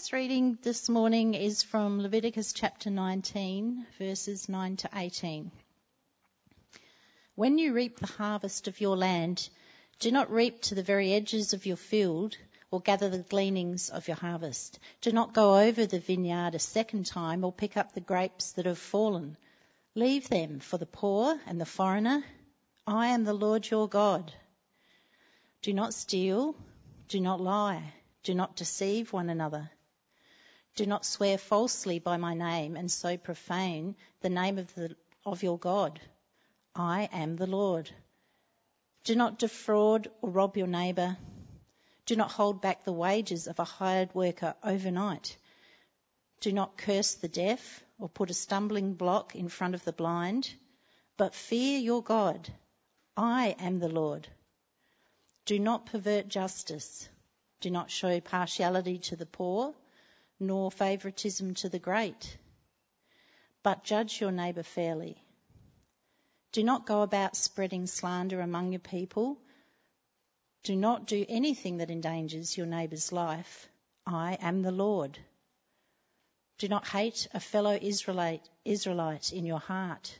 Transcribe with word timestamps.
first 0.00 0.14
reading 0.14 0.56
this 0.62 0.88
morning 0.88 1.34
is 1.34 1.62
from 1.62 2.00
Leviticus 2.00 2.54
chapter 2.54 2.88
19, 2.88 3.86
verses 3.98 4.48
9 4.48 4.76
to 4.78 4.88
18. 4.96 5.50
When 7.34 7.58
you 7.58 7.74
reap 7.74 7.98
the 7.98 8.06
harvest 8.06 8.66
of 8.66 8.80
your 8.80 8.96
land, 8.96 9.46
do 9.98 10.10
not 10.10 10.32
reap 10.32 10.62
to 10.62 10.74
the 10.74 10.82
very 10.82 11.12
edges 11.12 11.52
of 11.52 11.66
your 11.66 11.76
field 11.76 12.34
or 12.70 12.80
gather 12.80 13.10
the 13.10 13.18
gleanings 13.18 13.90
of 13.90 14.08
your 14.08 14.16
harvest. 14.16 14.78
Do 15.02 15.12
not 15.12 15.34
go 15.34 15.58
over 15.58 15.84
the 15.84 16.00
vineyard 16.00 16.54
a 16.54 16.58
second 16.58 17.04
time 17.04 17.44
or 17.44 17.52
pick 17.52 17.76
up 17.76 17.92
the 17.92 18.00
grapes 18.00 18.52
that 18.52 18.64
have 18.64 18.78
fallen. 18.78 19.36
Leave 19.94 20.30
them 20.30 20.60
for 20.60 20.78
the 20.78 20.86
poor 20.86 21.38
and 21.46 21.60
the 21.60 21.66
foreigner. 21.66 22.24
I 22.86 23.08
am 23.08 23.24
the 23.24 23.34
Lord 23.34 23.68
your 23.68 23.86
God. 23.86 24.32
Do 25.60 25.74
not 25.74 25.92
steal. 25.92 26.56
Do 27.08 27.20
not 27.20 27.38
lie. 27.38 27.92
Do 28.22 28.32
not 28.32 28.56
deceive 28.56 29.12
one 29.12 29.28
another. 29.28 29.70
Do 30.76 30.86
not 30.86 31.04
swear 31.04 31.36
falsely 31.36 31.98
by 31.98 32.16
my 32.16 32.34
name 32.34 32.76
and 32.76 32.90
so 32.90 33.16
profane 33.16 33.96
the 34.20 34.28
name 34.28 34.58
of, 34.58 34.74
the, 34.74 34.96
of 35.26 35.42
your 35.42 35.58
God. 35.58 36.00
I 36.74 37.08
am 37.12 37.36
the 37.36 37.46
Lord. 37.46 37.90
Do 39.04 39.14
not 39.16 39.38
defraud 39.38 40.10
or 40.22 40.30
rob 40.30 40.56
your 40.56 40.66
neighbour. 40.66 41.16
Do 42.06 42.16
not 42.16 42.32
hold 42.32 42.60
back 42.60 42.84
the 42.84 42.92
wages 42.92 43.46
of 43.46 43.58
a 43.58 43.64
hired 43.64 44.14
worker 44.14 44.54
overnight. 44.62 45.36
Do 46.40 46.52
not 46.52 46.76
curse 46.76 47.14
the 47.14 47.28
deaf 47.28 47.84
or 47.98 48.08
put 48.08 48.30
a 48.30 48.34
stumbling 48.34 48.94
block 48.94 49.34
in 49.34 49.48
front 49.48 49.74
of 49.74 49.84
the 49.84 49.92
blind, 49.92 50.54
but 51.16 51.34
fear 51.34 51.78
your 51.78 52.02
God. 52.02 52.52
I 53.16 53.56
am 53.58 53.78
the 53.78 53.88
Lord. 53.88 54.26
Do 55.44 55.58
not 55.58 55.86
pervert 55.86 56.28
justice. 56.28 57.08
Do 57.60 57.70
not 57.70 57.90
show 57.90 58.20
partiality 58.20 58.98
to 58.98 59.16
the 59.16 59.26
poor, 59.26 59.74
nor 60.40 60.70
favouritism 60.70 61.54
to 61.54 61.68
the 61.68 61.78
great, 61.78 62.36
but 63.62 63.84
judge 63.84 64.20
your 64.20 64.32
neighbour 64.32 64.62
fairly. 64.62 65.22
Do 66.52 66.64
not 66.64 66.86
go 66.86 67.02
about 67.02 67.36
spreading 67.36 67.86
slander 67.86 68.40
among 68.40 68.72
your 68.72 68.80
people. 68.80 69.38
Do 70.64 70.74
not 70.74 71.06
do 71.06 71.24
anything 71.28 71.76
that 71.76 71.90
endangers 71.90 72.56
your 72.56 72.66
neighbour's 72.66 73.12
life. 73.12 73.68
I 74.06 74.38
am 74.40 74.62
the 74.62 74.72
Lord. 74.72 75.18
Do 76.58 76.68
not 76.68 76.88
hate 76.88 77.28
a 77.32 77.40
fellow 77.40 77.78
Israelite, 77.80 78.48
Israelite 78.64 79.32
in 79.32 79.46
your 79.46 79.60
heart. 79.60 80.18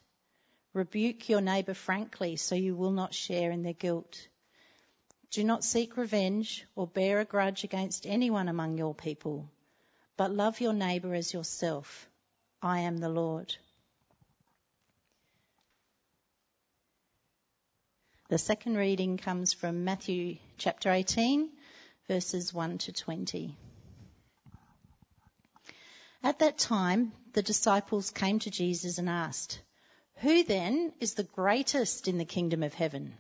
Rebuke 0.73 1.29
your 1.29 1.41
neighbour 1.41 1.75
frankly 1.75 2.37
so 2.37 2.55
you 2.55 2.77
will 2.77 2.93
not 2.93 3.13
share 3.13 3.51
in 3.51 3.63
their 3.63 3.73
guilt. 3.73 4.29
Do 5.31 5.45
not 5.45 5.65
seek 5.65 5.97
revenge 5.97 6.65
or 6.77 6.87
bear 6.87 7.21
a 7.21 7.25
grudge 7.25 7.65
against 7.65 8.07
anyone 8.07 8.49
among 8.49 8.79
your 8.79 8.95
people, 8.95 9.49
but 10.21 10.31
love 10.31 10.61
your 10.61 10.75
neighbour 10.75 11.15
as 11.15 11.33
yourself. 11.33 12.07
I 12.61 12.81
am 12.81 12.99
the 12.99 13.09
Lord. 13.09 13.57
The 18.29 18.37
second 18.37 18.77
reading 18.77 19.17
comes 19.17 19.55
from 19.55 19.85
Matthew 19.85 20.37
chapter 20.59 20.93
18, 20.93 21.49
verses 22.07 22.53
1 22.53 22.77
to 22.77 22.93
20. 22.93 23.57
At 26.23 26.41
that 26.41 26.59
time, 26.59 27.13
the 27.33 27.43
disciples 27.43 28.11
came 28.11 28.41
to 28.41 28.51
Jesus 28.51 28.99
and 28.99 29.09
asked, 29.09 29.59
Who 30.17 30.45
then 30.45 30.93
is 31.01 31.15
the 31.15 31.25
greatest 31.25 32.09
in 32.09 32.19
the 32.19 32.27
kingdom 32.27 32.63
of 32.63 32.75
heaven? 32.75 33.15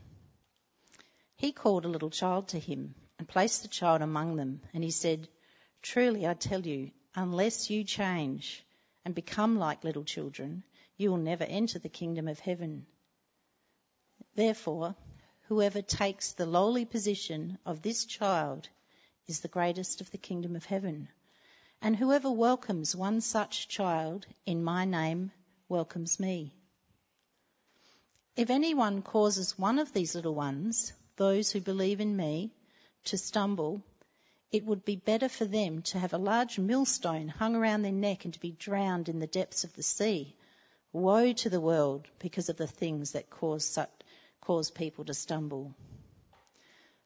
He 1.37 1.53
called 1.53 1.87
a 1.87 1.95
little 1.95 2.11
child 2.11 2.48
to 2.48 2.59
him 2.59 2.95
and 3.19 3.27
placed 3.27 3.62
the 3.62 3.69
child 3.69 4.03
among 4.03 4.37
them, 4.37 4.61
and 4.75 4.85
he 4.85 4.91
said, 4.91 5.31
Truly 5.83 6.27
I 6.27 6.34
tell 6.34 6.67
you, 6.67 6.91
unless 7.14 7.70
you 7.70 7.84
change 7.84 8.64
and 9.05 9.14
become 9.14 9.59
like 9.59 9.83
little 9.83 10.05
children, 10.05 10.62
you 10.97 11.11
will 11.11 11.19
never 11.19 11.45
enter 11.45 11.78
the 11.78 11.89
kingdom 11.89 12.28
of 12.28 12.39
heaven. 12.39 12.86
Therefore, 14.35 14.95
whoever 15.48 15.83
takes 15.83 16.33
the 16.33 16.46
lowly 16.46 16.85
position 16.85 17.58
of 17.64 17.83
this 17.83 18.05
child 18.05 18.68
is 19.27 19.41
the 19.41 19.48
greatest 19.48 20.01
of 20.01 20.11
the 20.11 20.18
kingdom 20.18 20.55
of 20.55 20.64
heaven. 20.64 21.08
And 21.83 21.97
whoever 21.97 22.30
welcomes 22.30 22.95
one 22.95 23.20
such 23.20 23.68
child 23.68 24.27
in 24.45 24.62
my 24.62 24.85
name 24.85 25.33
welcomes 25.68 26.20
me. 26.20 26.52
If 28.36 28.51
anyone 28.51 29.02
causes 29.02 29.58
one 29.58 29.79
of 29.79 29.92
these 29.92 30.14
little 30.14 30.35
ones, 30.35 30.92
those 31.17 31.51
who 31.51 31.61
believe 31.61 32.01
in 32.01 32.17
me, 32.17 32.52
to 33.05 33.18
stumble, 33.18 33.83
it 34.52 34.64
would 34.64 34.84
be 34.84 34.96
better 34.96 35.28
for 35.28 35.44
them 35.44 35.80
to 35.83 35.98
have 35.98 36.12
a 36.12 36.18
large 36.18 36.58
millstone 36.58 37.28
hung 37.28 37.55
around 37.55 37.83
their 37.83 37.92
neck 37.92 38.24
and 38.24 38.34
to 38.34 38.40
be 38.40 38.50
drowned 38.50 39.08
in 39.08 39.20
the 39.20 39.27
depths 39.27 39.62
of 39.64 39.72
the 39.74 39.83
sea. 39.83 40.34
Woe 40.92 41.33
to 41.33 41.50
the 41.50 41.61
world 41.61 42.08
because 42.18 42.48
of 42.48 42.56
the 42.56 42.66
things 42.66 43.12
that 43.12 43.30
cause 43.30 43.64
such 43.64 43.90
cause 44.40 44.70
people 44.70 45.05
to 45.05 45.14
stumble. 45.14 45.74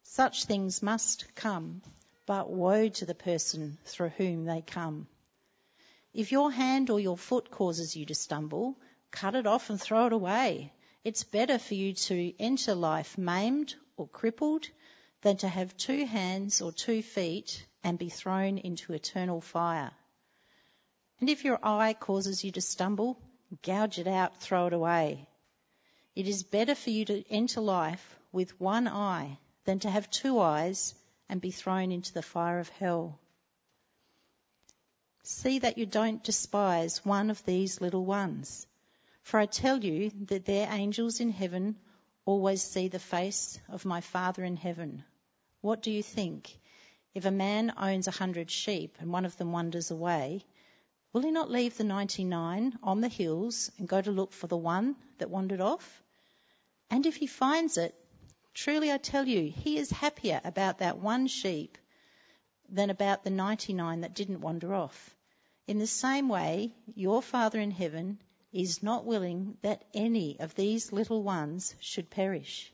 Such 0.05 0.45
things 0.45 0.83
must 0.83 1.35
come, 1.35 1.83
but 2.25 2.49
woe 2.49 2.89
to 2.89 3.05
the 3.05 3.15
person 3.15 3.77
through 3.85 4.11
whom 4.11 4.45
they 4.45 4.63
come. 4.63 5.07
If 6.15 6.33
your 6.33 6.51
hand 6.51 6.89
or 6.89 7.01
your 7.01 7.19
foot 7.19 7.51
causes 7.51 7.95
you 7.95 8.07
to 8.07 8.15
stumble, 8.15 8.79
cut 9.11 9.35
it 9.35 9.47
off 9.47 9.69
and 9.69 9.81
throw 9.81 10.07
it 10.07 10.13
away. 10.13 10.73
It's 11.03 11.25
better 11.25 11.59
for 11.59 11.75
you 11.75 11.93
to 11.93 12.33
enter 12.39 12.75
life 12.75 13.19
maimed 13.19 13.75
or 13.99 14.09
crippled 14.09 14.69
than 15.25 15.39
to 15.39 15.49
have 15.49 15.75
two 15.79 16.05
hands 16.05 16.61
or 16.61 16.71
two 16.71 17.03
feet 17.03 17.67
and 17.83 17.99
be 17.99 18.11
thrown 18.11 18.59
into 18.59 18.93
eternal 18.93 19.41
fire. 19.41 19.91
And 21.19 21.31
if 21.31 21.45
your 21.45 21.59
eye 21.63 21.95
causes 21.95 22.45
you 22.45 22.53
to 22.53 22.61
stumble, 22.61 23.19
gouge 23.63 23.99
it 23.99 24.07
out, 24.07 24.37
throw 24.37 24.67
it 24.67 24.75
away. 24.75 25.27
It 26.15 26.29
is 26.29 26.43
better 26.43 26.75
for 26.75 26.91
you 26.91 27.07
to 27.07 27.25
enter 27.31 27.63
life 27.63 28.19
with 28.33 28.61
one 28.61 28.87
eye 28.87 29.39
than 29.65 29.79
to 29.81 29.91
have 29.91 30.11
two 30.11 30.41
eyes 30.41 30.95
and 31.31 31.41
be 31.41 31.51
thrown 31.51 31.91
into 31.91 32.13
the 32.13 32.21
fire 32.21 32.59
of 32.59 32.69
hell. 32.69 33.19
See 35.23 35.61
that 35.61 35.79
you 35.79 35.87
don't 35.87 36.23
despise 36.23 37.03
one 37.03 37.31
of 37.31 37.43
these 37.47 37.81
little 37.81 38.05
ones. 38.05 38.67
For 39.23 39.41
I 39.41 39.47
tell 39.47 39.83
you 39.83 40.11
that 40.27 40.45
their 40.45 40.71
angels 40.71 41.21
in 41.21 41.31
heaven 41.31 41.77
always 42.27 42.63
see 42.63 42.89
the 42.89 42.99
face 42.99 43.59
of 43.71 43.87
my 43.87 44.03
Father 44.03 44.45
in 44.45 44.57
heaven. 44.57 45.03
What 45.65 45.81
do 45.81 45.91
you 45.91 46.03
think? 46.03 46.61
If 47.15 47.25
a 47.25 47.31
man 47.31 47.73
owns 47.79 48.07
a 48.07 48.11
hundred 48.11 48.51
sheep 48.51 48.99
and 49.01 49.11
one 49.11 49.25
of 49.25 49.39
them 49.39 49.51
wanders 49.51 49.91
away, 49.91 50.45
will 51.11 51.23
he 51.23 51.31
not 51.31 51.51
leave 51.51 51.79
the 51.79 51.85
99 51.85 52.79
on 52.83 53.01
the 53.01 53.09
hills 53.09 53.73
and 53.79 53.89
go 53.89 54.03
to 54.03 54.11
look 54.11 54.33
for 54.33 54.47
the 54.47 54.59
one 54.59 54.95
that 55.17 55.31
wandered 55.31 55.63
off? 55.63 56.03
And 56.91 57.07
if 57.07 57.17
he 57.17 57.27
finds 57.27 57.79
it, 57.79 57.95
truly 58.53 58.93
I 58.93 58.99
tell 58.99 59.27
you, 59.27 59.51
he 59.51 59.79
is 59.79 59.89
happier 59.89 60.39
about 60.45 60.81
that 60.81 60.99
one 60.99 61.29
sheep 61.29 61.79
than 62.69 62.91
about 62.91 63.25
the 63.25 63.31
99 63.31 64.03
that 64.03 64.13
didn't 64.13 64.43
wander 64.43 64.75
off. 64.75 65.17
In 65.67 65.79
the 65.79 65.87
same 65.87 66.29
way, 66.29 66.75
your 66.95 67.23
Father 67.23 67.59
in 67.59 67.71
heaven 67.71 68.21
is 68.53 68.83
not 68.83 69.07
willing 69.07 69.57
that 69.63 69.87
any 69.95 70.39
of 70.41 70.55
these 70.57 70.93
little 70.93 71.23
ones 71.23 71.75
should 71.81 72.11
perish. 72.11 72.74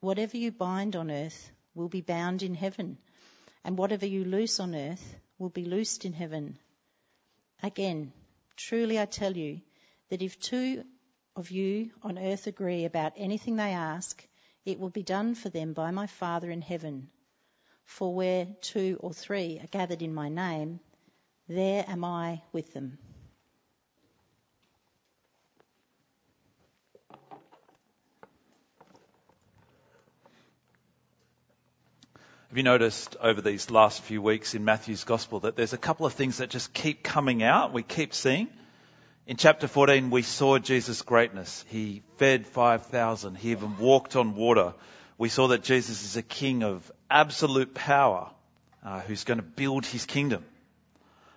whatever 0.00 0.36
you 0.36 0.52
bind 0.52 0.96
on 0.96 1.10
earth 1.10 1.50
will 1.74 1.88
be 1.88 2.00
bound 2.00 2.42
in 2.42 2.54
heaven, 2.54 2.98
and 3.64 3.78
whatever 3.78 4.06
you 4.06 4.24
loose 4.24 4.60
on 4.60 4.74
earth 4.74 5.16
will 5.38 5.50
be 5.50 5.64
loosed 5.64 6.04
in 6.04 6.12
heaven. 6.12 6.58
Again, 7.62 8.12
Truly 8.58 8.98
I 8.98 9.06
tell 9.06 9.36
you 9.36 9.60
that 10.08 10.20
if 10.20 10.40
two 10.40 10.82
of 11.36 11.52
you 11.52 11.92
on 12.02 12.18
earth 12.18 12.48
agree 12.48 12.84
about 12.84 13.12
anything 13.16 13.54
they 13.54 13.70
ask, 13.70 14.26
it 14.64 14.80
will 14.80 14.90
be 14.90 15.04
done 15.04 15.36
for 15.36 15.48
them 15.48 15.74
by 15.74 15.92
my 15.92 16.08
Father 16.08 16.50
in 16.50 16.60
heaven. 16.60 17.08
For 17.84 18.12
where 18.12 18.48
two 18.60 18.98
or 19.00 19.12
three 19.14 19.60
are 19.60 19.68
gathered 19.68 20.02
in 20.02 20.12
my 20.12 20.28
name, 20.28 20.80
there 21.46 21.84
am 21.86 22.04
I 22.04 22.42
with 22.52 22.74
them. 22.74 22.98
Have 32.48 32.56
you 32.56 32.62
noticed 32.62 33.14
over 33.20 33.42
these 33.42 33.70
last 33.70 34.00
few 34.00 34.22
weeks 34.22 34.54
in 34.54 34.64
Matthew's 34.64 35.04
Gospel 35.04 35.40
that 35.40 35.54
there's 35.54 35.74
a 35.74 35.78
couple 35.78 36.06
of 36.06 36.14
things 36.14 36.38
that 36.38 36.48
just 36.48 36.72
keep 36.72 37.02
coming 37.02 37.42
out, 37.42 37.74
we 37.74 37.82
keep 37.82 38.14
seeing? 38.14 38.48
In 39.26 39.36
chapter 39.36 39.68
14, 39.68 40.08
we 40.08 40.22
saw 40.22 40.56
Jesus' 40.58 41.02
greatness. 41.02 41.62
He 41.68 42.00
fed 42.16 42.46
5,000. 42.46 43.34
He 43.34 43.50
even 43.50 43.76
walked 43.76 44.16
on 44.16 44.34
water. 44.34 44.72
We 45.18 45.28
saw 45.28 45.48
that 45.48 45.62
Jesus 45.62 46.02
is 46.02 46.16
a 46.16 46.22
king 46.22 46.62
of 46.62 46.90
absolute 47.10 47.74
power 47.74 48.30
uh, 48.82 49.00
who's 49.00 49.24
going 49.24 49.40
to 49.40 49.44
build 49.44 49.84
his 49.84 50.06
kingdom. 50.06 50.42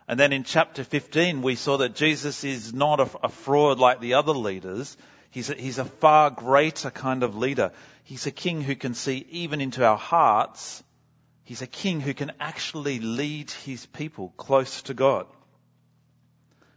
And 0.08 0.18
then 0.18 0.32
in 0.32 0.46
chapter 0.46 0.86
15, 0.86 1.42
we 1.42 1.56
saw 1.56 1.76
that 1.80 1.94
Jesus 1.94 2.46
is 2.46 2.74
not 2.74 3.02
a, 3.02 3.10
a 3.26 3.30
fraud 3.30 3.80
like 3.80 4.00
the 4.00 4.14
other 4.14 4.32
leaders. 4.32 4.96
He's 5.30 5.50
a, 5.50 5.56
he's 5.56 5.78
a 5.78 5.84
far 5.84 6.30
greater 6.30 6.90
kind 6.90 7.24
of 7.24 7.36
leader. 7.36 7.74
He's 8.06 8.28
a 8.28 8.32
king 8.32 8.62
who 8.62 8.78
can 8.78 8.94
see 8.94 9.26
even 9.30 9.60
into 9.60 9.86
our 9.86 9.98
hearts 9.98 10.82
He's 11.52 11.62
a 11.62 11.68
king 11.68 12.00
who 12.00 12.14
can 12.14 12.32
actually 12.40 13.00
lead 13.02 13.52
his 13.52 13.86
people 13.86 14.30
close 14.38 14.84
to 14.84 14.94
God. 14.94 15.28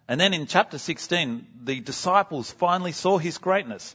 And 0.08 0.20
then 0.20 0.34
in 0.34 0.48
chapter 0.48 0.78
16, 0.78 1.46
the 1.62 1.78
disciples 1.78 2.50
finally 2.50 2.90
saw 2.90 3.18
his 3.18 3.38
greatness. 3.38 3.94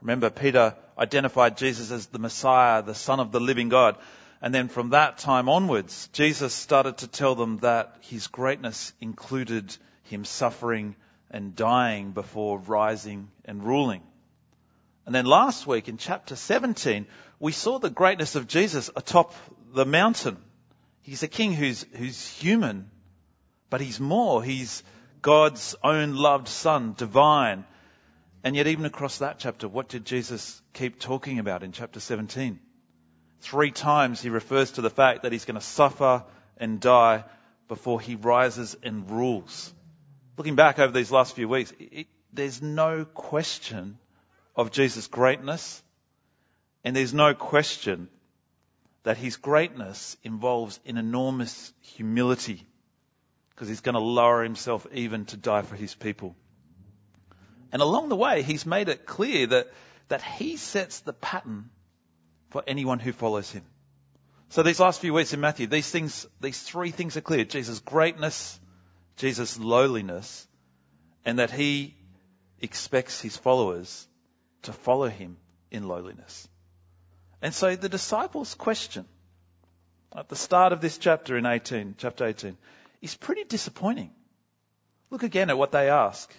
Remember, 0.00 0.30
Peter 0.30 0.76
identified 0.96 1.56
Jesus 1.56 1.90
as 1.90 2.06
the 2.06 2.20
Messiah, 2.20 2.80
the 2.80 2.94
Son 2.94 3.18
of 3.18 3.32
the 3.32 3.40
living 3.40 3.70
God. 3.70 3.96
And 4.40 4.54
then 4.54 4.68
from 4.68 4.90
that 4.90 5.18
time 5.18 5.48
onwards, 5.48 6.08
Jesus 6.12 6.54
started 6.54 6.98
to 6.98 7.08
tell 7.08 7.34
them 7.34 7.58
that 7.62 7.96
his 8.02 8.28
greatness 8.28 8.92
included 9.00 9.76
him 10.04 10.24
suffering 10.24 10.94
and 11.32 11.56
dying 11.56 12.12
before 12.12 12.60
rising 12.60 13.32
and 13.44 13.64
ruling. 13.64 14.02
And 15.06 15.12
then 15.12 15.24
last 15.24 15.66
week 15.66 15.88
in 15.88 15.96
chapter 15.96 16.36
17, 16.36 17.06
we 17.40 17.50
saw 17.50 17.80
the 17.80 17.90
greatness 17.90 18.36
of 18.36 18.46
Jesus 18.46 18.90
atop 18.94 19.34
the 19.72 19.84
mountain. 19.84 20.36
He's 21.02 21.22
a 21.22 21.28
king 21.28 21.52
who's, 21.52 21.86
who's 21.94 22.28
human, 22.28 22.90
but 23.68 23.80
he's 23.80 24.00
more. 24.00 24.42
He's 24.42 24.82
God's 25.22 25.74
own 25.82 26.14
loved 26.14 26.48
son, 26.48 26.94
divine. 26.96 27.64
And 28.42 28.56
yet 28.56 28.66
even 28.66 28.84
across 28.84 29.18
that 29.18 29.38
chapter, 29.38 29.68
what 29.68 29.88
did 29.88 30.04
Jesus 30.04 30.60
keep 30.72 30.98
talking 30.98 31.38
about 31.38 31.62
in 31.62 31.72
chapter 31.72 32.00
17? 32.00 32.58
Three 33.40 33.70
times 33.70 34.20
he 34.20 34.30
refers 34.30 34.72
to 34.72 34.82
the 34.82 34.90
fact 34.90 35.22
that 35.22 35.32
he's 35.32 35.44
going 35.44 35.60
to 35.60 35.60
suffer 35.60 36.24
and 36.56 36.80
die 36.80 37.24
before 37.68 38.00
he 38.00 38.16
rises 38.16 38.76
and 38.82 39.10
rules. 39.10 39.72
Looking 40.36 40.56
back 40.56 40.78
over 40.78 40.92
these 40.92 41.10
last 41.10 41.34
few 41.34 41.48
weeks, 41.48 41.72
it, 41.78 42.06
there's 42.32 42.62
no 42.62 43.04
question 43.04 43.98
of 44.56 44.70
Jesus' 44.70 45.06
greatness, 45.06 45.82
and 46.84 46.94
there's 46.94 47.14
no 47.14 47.34
question 47.34 48.08
that 49.02 49.16
his 49.16 49.36
greatness 49.36 50.16
involves 50.22 50.78
an 50.84 50.96
enormous 50.96 51.72
humility 51.80 52.66
because 53.50 53.68
he's 53.68 53.80
going 53.80 53.94
to 53.94 54.00
lower 54.00 54.42
himself 54.42 54.86
even 54.92 55.24
to 55.26 55.36
die 55.36 55.62
for 55.62 55.76
his 55.76 55.94
people. 55.94 56.34
And 57.72 57.82
along 57.82 58.08
the 58.08 58.16
way, 58.16 58.42
he's 58.42 58.66
made 58.66 58.88
it 58.88 59.06
clear 59.06 59.46
that, 59.48 59.68
that 60.08 60.22
he 60.22 60.56
sets 60.56 61.00
the 61.00 61.12
pattern 61.12 61.70
for 62.50 62.62
anyone 62.66 62.98
who 62.98 63.12
follows 63.12 63.50
him. 63.50 63.64
So 64.48 64.62
these 64.62 64.80
last 64.80 65.00
few 65.00 65.14
weeks 65.14 65.32
in 65.32 65.40
Matthew, 65.40 65.68
these 65.68 65.90
things, 65.90 66.26
these 66.40 66.60
three 66.60 66.90
things 66.90 67.16
are 67.16 67.20
clear. 67.20 67.44
Jesus' 67.44 67.78
greatness, 67.78 68.58
Jesus' 69.16 69.58
lowliness, 69.58 70.48
and 71.24 71.38
that 71.38 71.52
he 71.52 71.94
expects 72.60 73.20
his 73.20 73.36
followers 73.36 74.08
to 74.62 74.72
follow 74.72 75.08
him 75.08 75.36
in 75.70 75.86
lowliness. 75.86 76.48
And 77.42 77.54
so 77.54 77.74
the 77.74 77.88
disciples' 77.88 78.54
question 78.54 79.06
at 80.14 80.28
the 80.28 80.36
start 80.36 80.72
of 80.72 80.80
this 80.80 80.98
chapter 80.98 81.36
in 81.36 81.46
18, 81.46 81.94
chapter 81.98 82.26
18, 82.26 82.56
is 83.00 83.14
pretty 83.14 83.44
disappointing. 83.44 84.10
Look 85.10 85.22
again 85.22 85.50
at 85.50 85.58
what 85.58 85.72
they 85.72 85.88
ask. 85.88 86.32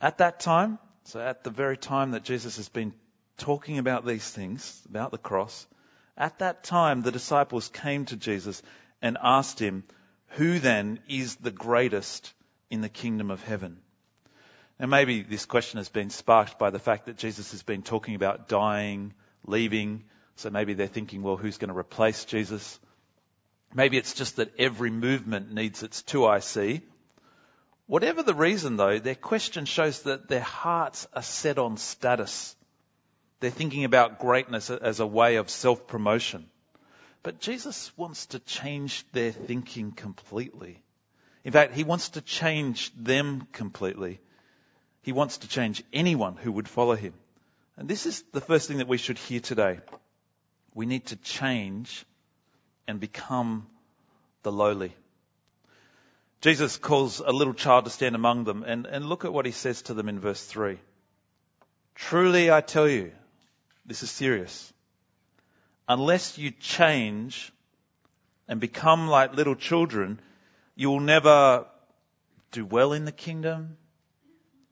At 0.00 0.18
that 0.18 0.40
time, 0.40 0.78
so 1.04 1.20
at 1.20 1.44
the 1.44 1.50
very 1.50 1.76
time 1.76 2.12
that 2.12 2.24
Jesus 2.24 2.56
has 2.56 2.68
been 2.68 2.94
talking 3.36 3.78
about 3.78 4.06
these 4.06 4.28
things, 4.28 4.82
about 4.88 5.10
the 5.10 5.18
cross, 5.18 5.66
at 6.16 6.38
that 6.38 6.64
time 6.64 7.02
the 7.02 7.12
disciples 7.12 7.68
came 7.68 8.04
to 8.06 8.16
Jesus 8.16 8.62
and 9.02 9.18
asked 9.22 9.58
him, 9.58 9.84
Who 10.36 10.58
then 10.58 11.00
is 11.08 11.36
the 11.36 11.50
greatest 11.50 12.32
in 12.70 12.80
the 12.80 12.88
kingdom 12.88 13.30
of 13.30 13.42
heaven? 13.42 13.78
Now 14.78 14.86
maybe 14.86 15.22
this 15.22 15.46
question 15.46 15.78
has 15.78 15.88
been 15.88 16.10
sparked 16.10 16.58
by 16.58 16.70
the 16.70 16.78
fact 16.78 17.06
that 17.06 17.18
Jesus 17.18 17.50
has 17.50 17.62
been 17.62 17.82
talking 17.82 18.14
about 18.14 18.48
dying, 18.48 19.12
leaving. 19.44 20.04
So 20.36 20.50
maybe 20.50 20.74
they're 20.74 20.86
thinking, 20.86 21.22
well, 21.22 21.36
who's 21.36 21.58
going 21.58 21.72
to 21.72 21.78
replace 21.78 22.24
Jesus? 22.24 22.78
Maybe 23.74 23.96
it's 23.96 24.14
just 24.14 24.36
that 24.36 24.52
every 24.58 24.90
movement 24.90 25.52
needs 25.52 25.82
its 25.82 26.02
2IC. 26.02 26.82
Whatever 27.86 28.22
the 28.22 28.34
reason 28.34 28.76
though, 28.76 28.98
their 28.98 29.14
question 29.14 29.64
shows 29.64 30.02
that 30.02 30.28
their 30.28 30.40
hearts 30.40 31.08
are 31.12 31.22
set 31.22 31.58
on 31.58 31.76
status. 31.76 32.54
They're 33.40 33.50
thinking 33.50 33.84
about 33.84 34.18
greatness 34.18 34.70
as 34.70 35.00
a 35.00 35.06
way 35.06 35.36
of 35.36 35.50
self-promotion. 35.50 36.46
But 37.22 37.40
Jesus 37.40 37.90
wants 37.96 38.26
to 38.26 38.38
change 38.38 39.04
their 39.12 39.32
thinking 39.32 39.92
completely. 39.92 40.82
In 41.44 41.52
fact, 41.52 41.74
He 41.74 41.84
wants 41.84 42.10
to 42.10 42.20
change 42.20 42.92
them 42.94 43.46
completely. 43.52 44.20
He 45.02 45.12
wants 45.12 45.38
to 45.38 45.48
change 45.48 45.82
anyone 45.92 46.36
who 46.36 46.52
would 46.52 46.68
follow 46.68 46.94
Him. 46.94 47.14
And 47.80 47.88
this 47.88 48.04
is 48.04 48.22
the 48.32 48.42
first 48.42 48.68
thing 48.68 48.76
that 48.76 48.88
we 48.88 48.98
should 48.98 49.16
hear 49.16 49.40
today. 49.40 49.78
We 50.74 50.84
need 50.84 51.06
to 51.06 51.16
change 51.16 52.04
and 52.86 53.00
become 53.00 53.66
the 54.42 54.52
lowly. 54.52 54.94
Jesus 56.42 56.76
calls 56.76 57.20
a 57.20 57.32
little 57.32 57.54
child 57.54 57.86
to 57.86 57.90
stand 57.90 58.14
among 58.14 58.44
them, 58.44 58.64
and, 58.64 58.84
and 58.84 59.06
look 59.06 59.24
at 59.24 59.32
what 59.32 59.46
he 59.46 59.52
says 59.52 59.80
to 59.82 59.94
them 59.94 60.10
in 60.10 60.20
verse 60.20 60.44
3. 60.44 60.78
Truly 61.94 62.52
I 62.52 62.60
tell 62.60 62.86
you, 62.86 63.12
this 63.86 64.02
is 64.02 64.10
serious. 64.10 64.70
Unless 65.88 66.36
you 66.36 66.50
change 66.50 67.50
and 68.46 68.60
become 68.60 69.08
like 69.08 69.34
little 69.36 69.56
children, 69.56 70.20
you 70.76 70.90
will 70.90 71.00
never 71.00 71.64
do 72.52 72.66
well 72.66 72.92
in 72.92 73.06
the 73.06 73.12
kingdom, 73.12 73.78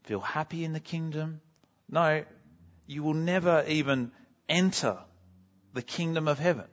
feel 0.02 0.20
happy 0.20 0.62
in 0.62 0.74
the 0.74 0.80
kingdom. 0.80 1.40
No, 1.88 2.24
you 2.88 3.02
will 3.02 3.14
never 3.14 3.64
even 3.68 4.10
enter 4.48 4.98
the 5.74 5.82
kingdom 5.82 6.26
of 6.26 6.38
heaven. 6.38 6.64